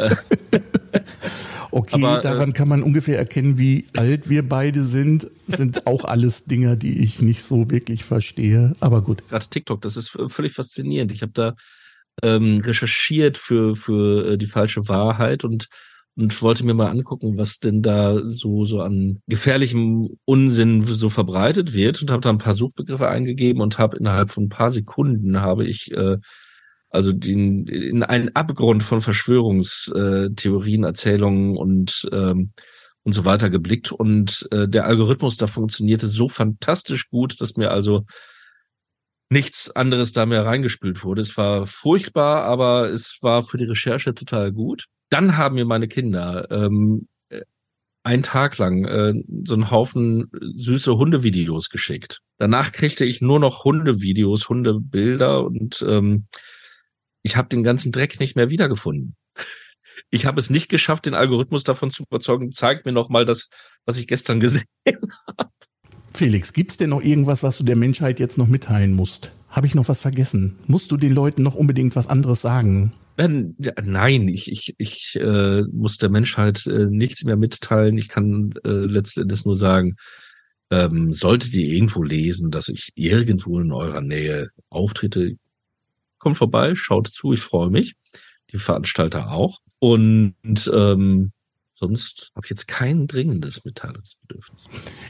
äh, 0.03 0.17
Okay, 1.77 2.03
Aber, 2.03 2.19
äh, 2.19 2.21
daran 2.23 2.51
äh, 2.51 2.53
kann 2.53 2.69
man 2.69 2.83
ungefähr 2.83 3.19
erkennen, 3.19 3.59
wie 3.59 3.87
alt 3.95 4.31
wir 4.31 4.49
beide 4.49 4.83
sind. 4.83 5.31
Sind 5.47 5.87
auch 5.87 6.07
alles 6.07 6.45
Dinge, 6.45 6.79
die 6.79 7.03
ich 7.03 7.21
nicht 7.21 7.43
so 7.43 7.71
wirklich 7.71 8.03
verstehe. 8.03 8.73
Aber 8.81 9.03
gut. 9.03 9.29
Gerade 9.29 9.47
TikTok, 9.47 9.83
das 9.83 9.99
ist 9.99 10.17
völlig 10.29 10.55
faszinierend. 10.55 11.12
Ich 11.12 11.21
habe 11.21 11.33
da 11.35 11.55
ähm, 12.23 12.62
recherchiert 12.65 13.37
für 13.37 13.77
für 13.77 14.33
äh, 14.33 14.39
die 14.39 14.47
falsche 14.47 14.89
Wahrheit 14.89 15.45
und 15.45 15.69
und 16.19 16.41
wollte 16.41 16.65
mir 16.65 16.73
mal 16.73 16.89
angucken, 16.89 17.37
was 17.37 17.59
denn 17.59 17.83
da 17.83 18.23
so 18.25 18.65
so 18.65 18.81
an 18.81 19.21
gefährlichem 19.27 20.09
Unsinn 20.25 20.87
so 20.87 21.11
verbreitet 21.11 21.75
wird 21.75 22.01
und 22.01 22.11
habe 22.11 22.23
da 22.23 22.31
ein 22.31 22.39
paar 22.39 22.55
Suchbegriffe 22.55 23.07
eingegeben 23.07 23.61
und 23.61 23.79
habe 23.79 23.99
innerhalb 23.99 24.31
von 24.31 24.45
ein 24.45 24.49
paar 24.49 24.71
Sekunden 24.71 25.43
habe 25.43 25.67
ich 25.67 25.93
äh, 25.93 26.17
also 26.97 27.13
den, 27.13 27.67
in 27.69 28.03
einen 28.03 28.35
Abgrund 28.35 28.83
von 28.83 29.01
Verschwörungstheorien, 29.01 30.83
Erzählungen 30.83 31.57
und 31.57 32.09
ähm, 32.13 32.51
und 33.07 33.13
so 33.13 33.25
weiter 33.25 33.51
geblickt 33.51 33.93
und 33.93 34.49
äh, 34.51 34.67
der 34.67 34.87
Algorithmus 34.87 35.37
da 35.37 35.47
funktionierte 35.47 36.09
so 36.09 36.29
fantastisch 36.29 37.09
gut, 37.09 37.41
dass 37.41 37.57
mir 37.57 37.71
also 37.71 38.05
nichts 39.31 39.71
anderes 39.71 40.11
da 40.11 40.27
mehr 40.27 40.45
reingespült 40.45 41.05
wurde. 41.05 41.23
Es 41.23 41.37
war 41.37 41.69
furchtbar, 41.69 42.43
aber 42.43 42.91
es 42.91 43.19
war 43.23 43.45
für 43.45 43.59
die 43.59 43.65
Recherche 43.65 44.13
total 44.13 44.51
gut. 44.51 44.87
Dann 45.09 45.37
haben 45.37 45.55
mir 45.55 45.65
meine 45.65 45.87
Kinder 45.87 46.51
ähm, 46.51 47.07
äh, 47.29 47.43
einen 48.03 48.25
Tag 48.25 48.59
lang 48.59 48.85
äh, 48.85 49.15
so 49.45 49.55
einen 49.55 49.71
Haufen 49.71 50.29
süße 50.57 50.97
Hundevideos 50.97 51.71
geschickt. 51.71 52.21
Danach 52.39 52.73
kriegte 52.73 53.05
ich 53.05 53.21
nur 53.21 53.39
noch 53.39 53.63
Hundevideos, 53.63 54.49
Hundebilder 54.49 55.45
und 55.45 55.85
ähm, 55.87 56.27
ich 57.27 57.37
habe 57.37 57.49
den 57.49 57.65
ganzen 57.65 57.91
Dreck 57.91 58.21
nicht 58.21 58.37
mehr 58.37 58.51
wiedergefunden. 58.51 59.17
Ich 60.11 60.27
habe 60.27 60.39
es 60.39 60.49
nicht 60.49 60.69
geschafft, 60.69 61.07
den 61.07 61.15
Algorithmus 61.15 61.65
davon 61.65 61.91
zu 61.91 62.05
überzeugen, 62.05 62.53
zeigt 62.53 62.87
mir 62.87 62.93
noch 62.93 63.09
mal 63.09 63.25
das, 63.25 63.49
was 63.85 63.97
ich 63.97 64.07
gestern 64.07 64.39
gesehen 64.47 64.65
habe. 64.87 65.51
Felix, 66.15 66.53
gibt's 66.53 66.77
denn 66.77 66.91
noch 66.91 67.03
irgendwas, 67.03 67.43
was 67.43 67.59
du 67.59 67.65
der 67.65 67.75
Menschheit 67.75 68.21
jetzt 68.21 68.39
noch 68.39 68.47
mitteilen 68.47 68.95
musst? 68.95 69.33
Habe 69.51 69.67
ich 69.67 69.75
noch 69.75 69.89
was 69.89 70.01
vergessen? 70.01 70.57
Musst 70.69 70.93
du 70.93 70.97
den 70.97 71.12
Leuten 71.12 71.43
noch 71.43 71.57
unbedingt 71.57 71.97
was 71.97 72.07
anderes 72.07 72.43
sagen? 72.43 72.93
Nein, 73.17 74.29
ich, 74.29 74.53
ich, 74.53 74.75
ich 74.79 75.17
äh, 75.17 75.62
muss 75.73 75.97
der 75.97 76.11
Menschheit 76.11 76.65
äh, 76.67 76.87
nichts 76.87 77.25
mehr 77.25 77.37
mitteilen. 77.37 77.99
Ich 77.99 78.09
kann 78.09 78.55
äh, 78.65 78.69
letztendlich 78.69 79.45
nur 79.45 79.57
sagen, 79.57 79.97
ähm, 80.71 81.12
solltet 81.12 81.55
ihr 81.55 81.73
irgendwo 81.73 82.03
lesen, 82.03 82.51
dass 82.53 82.69
ich 82.69 82.91
irgendwo 82.95 83.59
in 83.59 83.73
eurer 83.73 84.01
Nähe 84.01 84.51
auftrete, 84.69 85.37
kommt 86.19 86.37
vorbei, 86.37 86.75
schaut 86.75 87.09
zu, 87.09 87.33
ich 87.33 87.41
freue 87.41 87.71
mich. 87.71 87.95
Die 88.53 88.59
Veranstalter 88.59 89.33
auch. 89.33 89.59
Und 89.79 90.35
ähm, 90.73 91.33
sonst 91.75 92.33
habe 92.35 92.47
ich 92.47 92.51
jetzt 92.51 92.69
kein 92.69 93.07
dringendes 93.07 93.65
Mitteilungsbedürfnis. 93.65 94.65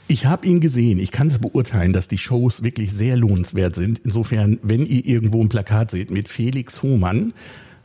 Ich 0.08 0.26
habe 0.26 0.46
ihn 0.46 0.60
gesehen. 0.60 0.98
Ich 0.98 1.12
kann 1.12 1.28
es 1.28 1.38
beurteilen, 1.38 1.92
dass 1.92 2.08
die 2.08 2.18
Shows 2.18 2.62
wirklich 2.62 2.92
sehr 2.92 3.16
lohnenswert 3.16 3.74
sind. 3.74 4.00
Insofern, 4.00 4.58
wenn 4.62 4.84
ihr 4.84 5.04
irgendwo 5.06 5.40
ein 5.40 5.48
Plakat 5.48 5.90
seht 5.90 6.10
mit 6.10 6.28
Felix 6.28 6.82
Hohmann, 6.82 7.32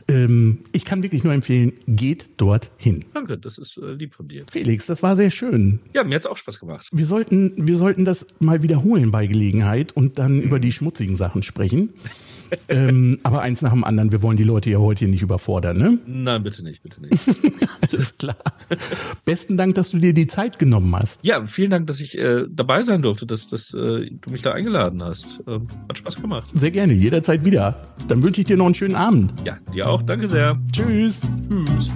ähm, 0.08 0.58
ich 0.72 0.84
kann 0.84 1.02
wirklich 1.02 1.24
nur 1.24 1.32
empfehlen, 1.32 1.72
geht 1.86 2.28
dort 2.36 2.70
hin. 2.76 3.04
Danke, 3.14 3.38
das 3.38 3.58
ist 3.58 3.78
äh, 3.78 3.92
lieb 3.92 4.14
von 4.14 4.28
dir. 4.28 4.44
Felix, 4.50 4.86
das 4.86 5.02
war 5.02 5.16
sehr 5.16 5.30
schön. 5.30 5.80
Ja, 5.94 6.04
mir 6.04 6.14
hat's 6.14 6.26
auch 6.26 6.36
Spaß 6.36 6.60
gemacht. 6.60 6.88
Wir 6.92 7.06
sollten, 7.06 7.52
wir 7.56 7.76
sollten 7.76 8.04
das 8.04 8.26
mal 8.40 8.62
wiederholen 8.62 9.10
bei 9.10 9.26
Gelegenheit 9.26 9.92
und 9.92 10.18
dann 10.18 10.36
mhm. 10.36 10.42
über 10.42 10.58
die 10.58 10.72
schmutzigen 10.72 11.16
Sachen 11.16 11.42
sprechen 11.42 11.90
ähm, 12.68 13.18
aber 13.22 13.42
eins 13.42 13.62
nach 13.62 13.72
dem 13.72 13.84
anderen, 13.84 14.12
wir 14.12 14.22
wollen 14.22 14.36
die 14.36 14.44
Leute 14.44 14.70
ja 14.70 14.78
heute 14.78 15.00
hier 15.00 15.08
nicht 15.08 15.22
überfordern, 15.22 15.76
ne? 15.76 15.98
Nein, 16.06 16.42
bitte 16.42 16.62
nicht, 16.62 16.82
bitte 16.82 17.00
nicht. 17.02 17.12
Alles 17.80 18.16
klar. 18.16 18.36
Besten 19.24 19.56
Dank, 19.56 19.74
dass 19.74 19.90
du 19.90 19.98
dir 19.98 20.12
die 20.12 20.26
Zeit 20.26 20.58
genommen 20.58 20.94
hast. 20.96 21.24
Ja, 21.24 21.46
vielen 21.46 21.70
Dank, 21.70 21.86
dass 21.86 22.00
ich 22.00 22.16
äh, 22.18 22.44
dabei 22.48 22.82
sein 22.82 23.02
durfte, 23.02 23.26
dass, 23.26 23.48
dass 23.48 23.72
äh, 23.74 24.10
du 24.10 24.30
mich 24.30 24.42
da 24.42 24.52
eingeladen 24.52 25.02
hast. 25.02 25.42
Ähm, 25.46 25.68
hat 25.88 25.98
Spaß 25.98 26.20
gemacht. 26.20 26.48
Sehr 26.54 26.70
gerne, 26.70 26.92
jederzeit 26.92 27.44
wieder. 27.44 27.88
Dann 28.08 28.22
wünsche 28.22 28.40
ich 28.40 28.46
dir 28.46 28.56
noch 28.56 28.66
einen 28.66 28.74
schönen 28.74 28.96
Abend. 28.96 29.34
Ja, 29.44 29.58
dir 29.72 29.88
auch. 29.88 29.91
Danke 30.00 30.28
sehr. 30.28 30.56
Tschüss. 30.72 31.20
Tschüss. 31.50 31.90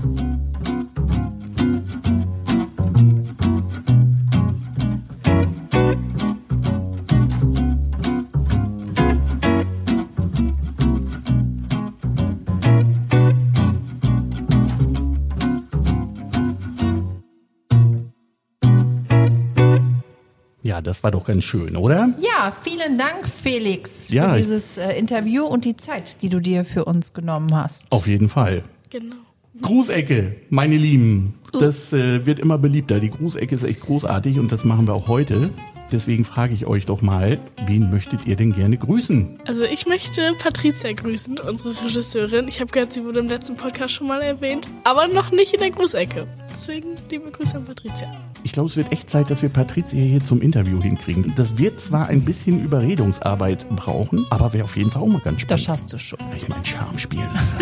Das 20.87 21.03
war 21.03 21.11
doch 21.11 21.25
ganz 21.25 21.45
schön, 21.45 21.77
oder? 21.77 22.15
Ja, 22.21 22.53
vielen 22.63 22.97
Dank, 22.99 23.29
Felix, 23.29 24.09
Ja, 24.09 24.35
für 24.35 24.41
dieses 24.41 24.79
äh, 24.79 24.93
Interview 24.99 25.45
und 25.45 25.65
die 25.65 25.77
Zeit, 25.77 26.23
die 26.23 26.29
du 26.29 26.41
dir 26.41 26.65
für 26.65 26.85
uns 26.85 27.13
genommen 27.13 27.55
hast. 27.55 27.91
Auf 27.91 28.07
jeden 28.07 28.29
Fall. 28.29 28.63
Genau. 28.91 29.17
Grußecke, 29.63 30.37
meine 30.51 30.77
Lieben. 30.77 31.35
Das 31.53 31.93
äh, 31.93 32.27
wird 32.27 32.39
immer 32.39 32.59
beliebter. 32.59 33.01
Die 33.01 33.11
Grußecke 33.11 33.55
ist 33.55 33.65
echt 33.65 33.81
großartig 33.81 34.39
und 34.39 34.53
das 34.53 34.65
machen 34.65 34.87
wir 34.87 34.95
auch 34.95 35.09
heute. 35.09 35.51
Deswegen 35.93 36.25
frage 36.25 36.53
ich 36.53 36.67
euch 36.67 36.85
doch 36.87 37.01
mal, 37.01 37.39
wen 37.67 37.91
möchtet 37.91 38.27
ihr 38.27 38.35
denn 38.37 38.53
gerne 38.53 38.77
grüßen? 38.77 39.39
Also 39.47 39.63
ich 39.63 39.87
möchte 39.87 40.33
Patricia 40.41 40.93
grüßen, 40.93 41.39
unsere 41.39 41.71
Regisseurin. 41.85 42.49
Ich 42.49 42.61
habe 42.61 42.71
gehört, 42.73 42.93
sie 42.93 43.05
wurde 43.05 43.21
im 43.21 43.29
letzten 43.29 43.55
Podcast 43.55 43.95
schon 43.95 44.09
mal 44.09 44.21
erwähnt, 44.21 44.69
aber 44.85 45.07
noch 45.09 45.31
nicht 45.31 45.55
in 45.55 45.61
der 45.61 45.71
Grußecke. 45.71 46.27
Deswegen 46.55 46.97
liebe 47.11 47.31
Grüße 47.31 47.57
an 47.57 47.65
Patricia. 47.65 48.11
Ich 48.43 48.53
glaube, 48.53 48.69
es 48.69 48.77
wird 48.77 48.91
echt 48.93 49.11
Zeit, 49.11 49.31
dass 49.31 49.43
wir 49.43 49.49
Patricia 49.49 49.99
hier 50.01 50.23
zum 50.25 50.41
Interview 50.41 50.83
hinkriegen. 50.83 51.33
Das 51.37 51.59
wird 51.59 51.81
zwar 51.81 52.07
ein 52.09 52.25
bisschen 52.25 52.65
Überredungsarbeit 52.65 53.69
brauchen, 53.71 54.25
aber 54.31 54.53
wäre 54.53 54.65
auf 54.65 54.77
jeden 54.77 54.91
Fall 54.91 55.03
auch 55.03 55.07
mal 55.07 55.21
ganz 55.21 55.45
Das 55.47 55.61
spannend. 55.63 55.81
schaffst 55.83 55.93
du 55.93 55.99
schon. 55.99 56.19
Ich 56.37 56.49
meinen 56.49 56.65
Charme 56.65 56.99
spielen 56.99 57.29
lasse. 57.35 57.57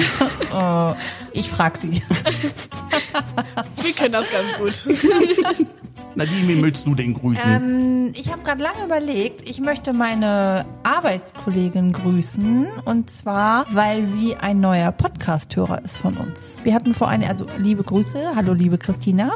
Ich 1.33 1.49
frag 1.51 1.77
sie. 1.77 2.01
Wir 3.83 3.93
können 3.93 4.13
das 4.13 4.27
ganz 4.31 4.57
gut. 4.87 5.67
Nadine, 6.17 6.47
wen 6.47 6.61
möchtest 6.61 6.87
du 6.87 6.95
denn 6.95 7.15
grüßen? 7.15 7.51
Ähm, 7.51 8.13
ich 8.15 8.31
habe 8.31 8.43
gerade 8.43 8.63
lange 8.63 8.85
überlegt, 8.85 9.49
ich 9.49 9.61
möchte 9.61 9.93
meine 9.93 10.65
Arbeitskollegin 10.85 11.93
grüßen 11.93 12.69
und 12.85 13.11
zwar, 13.11 13.67
weil 13.71 14.07
sie 14.07 14.37
ein 14.37 14.61
neuer 14.61 14.93
Podcast-Hörer 14.93 15.85
ist 15.85 15.97
von 15.97 16.17
uns. 16.17 16.57
Wir 16.63 16.75
hatten 16.75 16.95
vor 16.95 17.09
einiger, 17.09 17.31
also 17.31 17.47
liebe 17.59 17.83
Grüße, 17.83 18.37
hallo 18.37 18.53
liebe 18.53 18.79
Christina. 18.79 19.33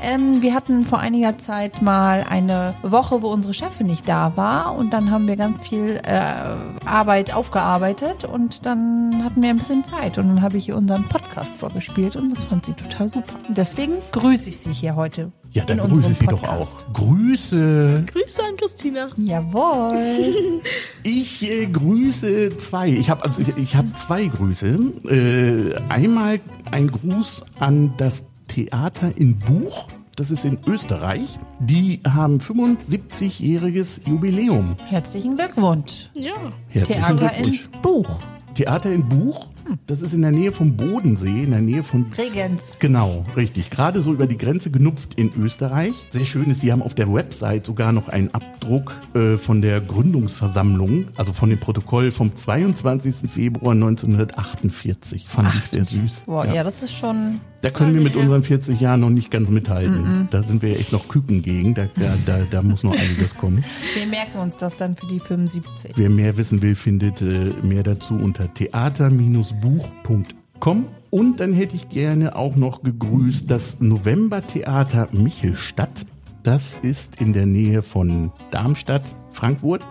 Ähm, 0.00 0.42
wir 0.42 0.54
hatten 0.54 0.84
vor 0.84 1.00
einiger 1.00 1.38
Zeit 1.38 1.82
mal 1.82 2.24
eine 2.28 2.74
Woche, 2.82 3.20
wo 3.22 3.28
unsere 3.28 3.52
Chefin 3.52 3.88
nicht 3.88 4.08
da 4.08 4.36
war 4.36 4.76
und 4.76 4.92
dann 4.92 5.10
haben 5.10 5.26
wir 5.26 5.36
ganz 5.36 5.60
viel 5.66 6.00
äh, 6.04 6.86
Arbeit 6.86 7.34
aufgearbeitet 7.34 8.24
und 8.24 8.64
dann 8.64 9.24
hatten 9.24 9.42
wir 9.42 9.50
ein 9.50 9.58
bisschen 9.58 9.84
Zeit 9.84 10.18
und 10.18 10.28
dann 10.28 10.42
habe 10.42 10.56
ich 10.56 10.68
ihr 10.68 10.76
unseren 10.76 11.08
Podcast 11.08 11.56
vorgespielt 11.56 12.14
und 12.14 12.30
das 12.30 12.44
fand 12.44 12.64
sie 12.64 12.74
total 12.74 13.08
super. 13.08 13.34
Deswegen 13.48 13.94
grüße 14.12 14.50
ich 14.50 14.58
sie 14.58 14.72
hier 14.72 14.94
heute. 14.94 15.32
Ja, 15.52 15.64
dann 15.64 15.78
in 15.78 15.84
grüße 15.84 15.96
unserem 15.96 16.14
sie 16.14 16.26
doch 16.26 16.44
auch. 16.44 16.76
Grüße. 16.94 18.04
Grüße 18.06 18.42
an 18.42 18.56
Christina. 18.56 19.08
Jawohl. 19.16 20.62
Ich 21.04 21.50
äh, 21.50 21.66
grüße 21.66 22.56
zwei. 22.58 22.88
Ich 22.88 23.10
habe 23.10 23.24
also 23.24 23.42
ich, 23.42 23.56
ich 23.56 23.76
habe 23.76 23.88
zwei 23.94 24.26
Grüße. 24.26 24.78
Äh, 25.08 25.74
einmal 25.88 26.40
ein 26.70 26.90
Gruß 26.92 27.44
an 27.58 27.92
das 27.96 28.24
Theater 28.46 29.12
in 29.16 29.38
Buch. 29.38 29.88
Das 30.14 30.30
ist 30.30 30.44
in 30.44 30.58
Österreich. 30.66 31.38
Die 31.58 32.00
haben 32.06 32.38
75-jähriges 32.38 34.06
Jubiläum. 34.06 34.76
Herzlichen 34.86 35.36
Glückwunsch. 35.36 36.10
Ja. 36.14 36.32
Herzlichen 36.68 37.16
Theater 37.16 37.34
in 37.36 37.42
Glückwunsch. 37.42 37.68
Buch. 37.82 38.20
Theater 38.54 38.92
in 38.92 39.08
Buch. 39.08 39.51
Das 39.86 40.02
ist 40.02 40.12
in 40.12 40.22
der 40.22 40.32
Nähe 40.32 40.52
vom 40.52 40.76
Bodensee, 40.76 41.44
in 41.44 41.50
der 41.50 41.60
Nähe 41.60 41.82
von 41.82 42.06
Regens. 42.16 42.76
Genau, 42.78 43.24
richtig. 43.36 43.70
Gerade 43.70 44.02
so 44.02 44.12
über 44.12 44.26
die 44.26 44.38
Grenze 44.38 44.70
genupft 44.70 45.18
in 45.18 45.32
Österreich. 45.34 45.92
Sehr 46.08 46.24
schön 46.24 46.50
ist, 46.50 46.60
sie 46.60 46.72
haben 46.72 46.82
auf 46.82 46.94
der 46.94 47.12
Website 47.12 47.66
sogar 47.66 47.92
noch 47.92 48.08
einen 48.08 48.32
Abdruck 48.34 48.94
äh, 49.14 49.36
von 49.36 49.62
der 49.62 49.80
Gründungsversammlung, 49.80 51.06
also 51.16 51.32
von 51.32 51.50
dem 51.50 51.60
Protokoll 51.60 52.10
vom 52.10 52.34
22. 52.34 53.30
Februar 53.30 53.72
1948. 53.72 55.26
Fand 55.28 55.54
ich 55.54 55.64
sehr 55.64 55.84
süß. 55.84 56.22
Boah, 56.26 56.46
ja. 56.46 56.64
das 56.64 56.82
ist 56.82 56.96
schon. 56.96 57.40
Da 57.62 57.70
können 57.70 57.94
wir 57.94 58.02
mit 58.02 58.16
unseren 58.16 58.42
40 58.42 58.80
Jahren 58.80 59.00
noch 59.00 59.10
nicht 59.10 59.30
ganz 59.30 59.48
mithalten. 59.48 60.26
Da 60.30 60.42
sind 60.42 60.62
wir 60.62 60.76
echt 60.78 60.92
noch 60.92 61.06
Küken 61.06 61.42
gegen. 61.42 61.74
Da, 61.74 61.86
da, 61.94 62.16
da, 62.26 62.40
da 62.50 62.60
muss 62.60 62.82
noch 62.82 62.92
einiges 62.92 63.36
kommen. 63.36 63.64
Wir 63.94 64.06
merken 64.06 64.40
uns 64.40 64.58
das 64.58 64.76
dann 64.76 64.96
für 64.96 65.06
die 65.06 65.20
75. 65.20 65.92
Wer 65.94 66.10
mehr 66.10 66.36
wissen 66.36 66.60
will, 66.60 66.74
findet 66.74 67.22
äh, 67.22 67.52
mehr 67.62 67.84
dazu 67.84 68.14
unter 68.14 68.52
theater-buch.com. 68.52 70.86
Und 71.10 71.38
dann 71.38 71.52
hätte 71.52 71.76
ich 71.76 71.88
gerne 71.88 72.34
auch 72.34 72.56
noch 72.56 72.82
gegrüßt 72.82 73.48
das 73.48 73.80
Novembertheater 73.80 75.10
Michelstadt. 75.12 76.04
Das 76.42 76.80
ist 76.82 77.20
in 77.20 77.32
der 77.32 77.46
Nähe 77.46 77.82
von 77.82 78.32
Darmstadt, 78.50 79.04
Frankfurt. 79.30 79.86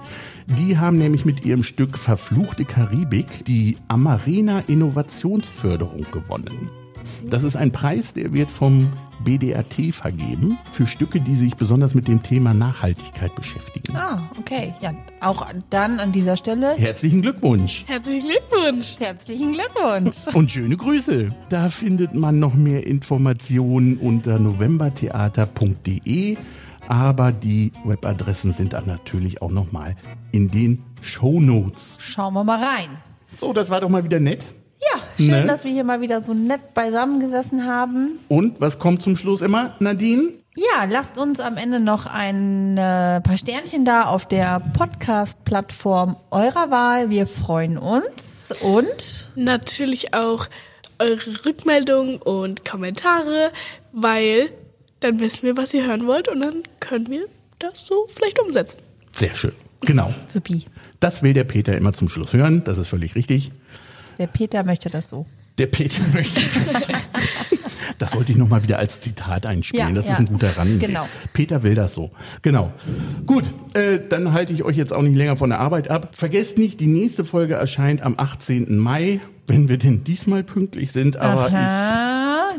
Die 0.60 0.78
haben 0.78 0.98
nämlich 0.98 1.24
mit 1.24 1.46
ihrem 1.46 1.64
Stück 1.64 1.98
Verfluchte 1.98 2.66
Karibik 2.66 3.46
die 3.46 3.78
Amarena 3.88 4.60
Innovationsförderung 4.68 6.06
gewonnen. 6.12 6.70
Das 7.30 7.44
ist 7.44 7.56
ein 7.56 7.72
Preis, 7.72 8.14
der 8.14 8.34
wird 8.34 8.52
vom 8.52 8.92
BDRT 9.24 9.94
vergeben 9.94 10.58
für 10.72 10.88
Stücke, 10.88 11.20
die 11.22 11.36
sich 11.36 11.56
besonders 11.56 11.94
mit 11.94 12.08
dem 12.08 12.24
Thema 12.24 12.54
Nachhaltigkeit 12.56 13.36
beschäftigen. 13.36 13.96
Ah, 13.96 14.22
okay. 14.40 14.74
Ja, 14.82 14.94
auch 15.22 15.46
dann 15.70 16.00
an 16.00 16.12
dieser 16.12 16.36
Stelle 16.38 16.74
Herzlichen 16.76 17.22
Glückwunsch! 17.22 17.84
Herzlichen 17.88 18.28
Glückwunsch. 18.30 18.96
herzlichen 19.00 19.54
Glückwunsch. 19.54 20.16
Und 20.34 20.50
schöne 20.52 20.76
Grüße. 20.76 21.34
Da 21.50 21.70
findet 21.70 22.16
man 22.16 22.40
noch 22.40 22.56
mehr 22.56 22.88
Informationen 22.88 23.98
unter 23.98 24.40
novembertheater.de. 24.40 26.38
Aber 26.88 27.32
die 27.32 27.72
Webadressen 27.86 28.54
sind 28.54 28.74
dann 28.74 28.88
natürlich 28.88 29.42
auch 29.42 29.52
nochmal 29.52 29.96
in 30.32 30.50
den 30.50 30.84
Shownotes. 31.02 31.98
Schauen 32.00 32.34
wir 32.34 32.44
mal 32.44 32.58
rein. 32.62 32.90
So, 33.36 33.54
das 33.54 33.70
war 33.70 33.80
doch 33.82 33.90
mal 33.90 34.04
wieder 34.04 34.20
nett. 34.20 34.44
Ja, 34.82 35.00
schön, 35.18 35.28
Ne? 35.28 35.46
dass 35.46 35.64
wir 35.64 35.72
hier 35.72 35.84
mal 35.84 36.02
wieder 36.02 36.24
so 36.24 36.34
nett 36.34 36.74
beisammengesessen 36.74 37.66
haben. 37.68 38.20
Und 38.28 38.60
was 38.62 38.80
kommt 38.80 39.02
zum 39.02 39.16
Schluss 39.18 39.42
immer, 39.42 39.76
Nadine? 39.80 40.30
Ja, 40.56 40.86
lasst 40.90 41.18
uns 41.18 41.40
am 41.40 41.56
Ende 41.56 41.80
noch 41.80 42.08
ein 42.08 42.78
äh, 42.78 43.22
paar 43.22 43.38
Sternchen 43.38 43.86
da 43.86 44.04
auf 44.06 44.28
der 44.28 44.62
Podcast-Plattform 44.78 46.18
eurer 46.32 46.70
Wahl. 46.72 47.10
Wir 47.10 47.26
freuen 47.28 47.78
uns 47.78 48.52
und 48.62 49.30
Natürlich 49.36 50.14
auch 50.14 50.48
eure 51.00 51.46
Rückmeldungen 51.46 52.18
und 52.18 52.66
Kommentare, 52.66 53.52
weil 53.94 54.50
dann 55.00 55.20
wissen 55.20 55.44
wir, 55.44 55.56
was 55.58 55.74
ihr 55.74 55.86
hören 55.86 56.06
wollt 56.06 56.28
und 56.28 56.42
dann 56.42 56.64
können 56.80 57.08
wir 57.10 57.26
das 57.60 57.86
so 57.86 58.08
vielleicht 58.14 58.40
umsetzen. 58.40 58.80
Sehr 59.16 59.34
schön. 59.36 59.54
Genau. 59.82 60.14
supi. 60.28 60.66
Das 61.00 61.24
will 61.24 61.34
der 61.34 61.44
Peter 61.46 61.76
immer 61.78 61.94
zum 61.94 62.10
Schluss 62.10 62.34
hören. 62.34 62.64
Das 62.66 62.78
ist 62.78 62.88
völlig 62.88 63.16
richtig. 63.16 63.52
Der 64.18 64.28
Peter 64.28 64.64
möchte 64.64 64.90
das 64.90 65.10
so. 65.10 65.26
Der 65.58 65.68
Peter 65.68 66.02
möchte 66.14 66.42
das. 66.42 66.88
Das 67.98 68.16
wollte 68.16 68.32
ich 68.32 68.38
nochmal 68.38 68.64
wieder 68.64 68.80
als 68.80 69.00
Zitat 69.00 69.46
einspielen. 69.46 69.90
Ja, 69.90 69.94
das 69.94 70.08
ja. 70.08 70.14
ist 70.14 70.20
ein 70.20 70.26
guter 70.26 70.58
Rand. 70.58 70.80
Genau. 70.80 71.08
Peter 71.34 71.62
will 71.62 71.76
das 71.76 71.94
so. 71.94 72.10
Genau. 72.42 72.72
Gut, 73.28 73.44
äh, 73.76 74.00
dann 74.10 74.34
halte 74.34 74.54
ich 74.54 74.64
euch 74.64 74.76
jetzt 74.76 74.92
auch 74.92 75.04
nicht 75.04 75.16
länger 75.16 75.38
von 75.38 75.52
der 75.52 75.60
Arbeit 75.60 75.90
ab. 75.92 76.10
Vergesst 76.14 76.58
nicht, 76.58 76.80
die 76.80 76.88
nächste 76.88 77.24
Folge 77.26 77.54
erscheint 77.54 78.02
am 78.02 78.16
18. 78.18 78.78
Mai, 78.80 79.20
wenn 79.46 79.70
wir 79.70 79.78
denn 79.78 80.04
diesmal 80.04 80.44
pünktlich 80.44 80.92
sind. 80.92 81.18
Aber 81.18 81.48
Aha, 81.48 82.11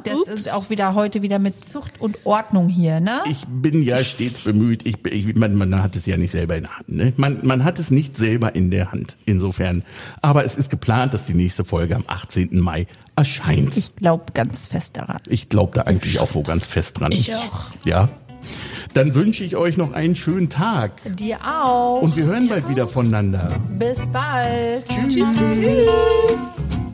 das 0.04 0.14
Ups. 0.14 0.28
ist 0.28 0.52
auch 0.52 0.70
wieder 0.70 0.94
heute 0.94 1.22
wieder 1.22 1.38
mit 1.38 1.64
Zucht 1.64 2.00
und 2.00 2.18
Ordnung 2.24 2.68
hier, 2.68 3.00
ne? 3.00 3.20
ich, 3.30 3.44
bin 3.46 3.82
ja 3.82 3.98
stets 3.98 4.40
bemüht. 4.40 4.86
Ich, 4.86 5.04
ich, 5.06 5.34
man, 5.36 5.54
man 5.54 5.82
hat 5.82 5.96
es 5.96 6.06
ja 6.06 6.16
nicht 6.16 6.30
selber 6.30 6.56
in 6.56 6.62
der 6.64 6.76
Hand. 6.76 6.88
Ne? 6.88 7.12
Man, 7.16 7.38
man 7.42 7.64
hat 7.64 7.78
es 7.78 7.90
nicht 7.90 8.16
selber 8.16 8.54
in 8.54 8.70
der 8.70 8.92
Hand. 8.92 9.16
Insofern. 9.24 9.84
Aber 10.20 10.44
es 10.44 10.54
ist 10.54 10.70
geplant, 10.70 11.14
dass 11.14 11.24
die 11.24 11.34
nächste 11.34 11.64
Folge 11.64 11.96
am 11.96 12.04
18. 12.06 12.58
Mai 12.58 12.86
erscheint. 13.16 13.76
Ich 13.76 13.96
glaube 13.96 14.26
ganz 14.34 14.66
fest 14.66 14.96
daran. 14.96 15.20
Ich 15.28 15.48
glaube 15.48 15.72
da 15.74 15.82
eigentlich 15.82 16.18
auch 16.20 16.34
wo 16.34 16.42
ganz 16.42 16.66
fest 16.66 17.00
dran. 17.00 17.12
Ich 17.12 17.34
auch. 17.34 17.64
Ja. 17.84 18.08
Dann 18.94 19.14
wünsche 19.14 19.44
ich 19.44 19.56
euch 19.56 19.76
noch 19.76 19.92
einen 19.92 20.16
schönen 20.16 20.48
Tag. 20.48 20.92
Dir 21.16 21.38
auch. 21.46 22.02
Und 22.02 22.16
wir 22.16 22.24
hören 22.24 22.48
bald 22.48 22.68
wieder 22.68 22.88
voneinander. 22.88 23.50
Bis 23.78 24.08
bald. 24.08 24.86
Tschüss. 24.86 25.14
Tschüss. 25.54 26.91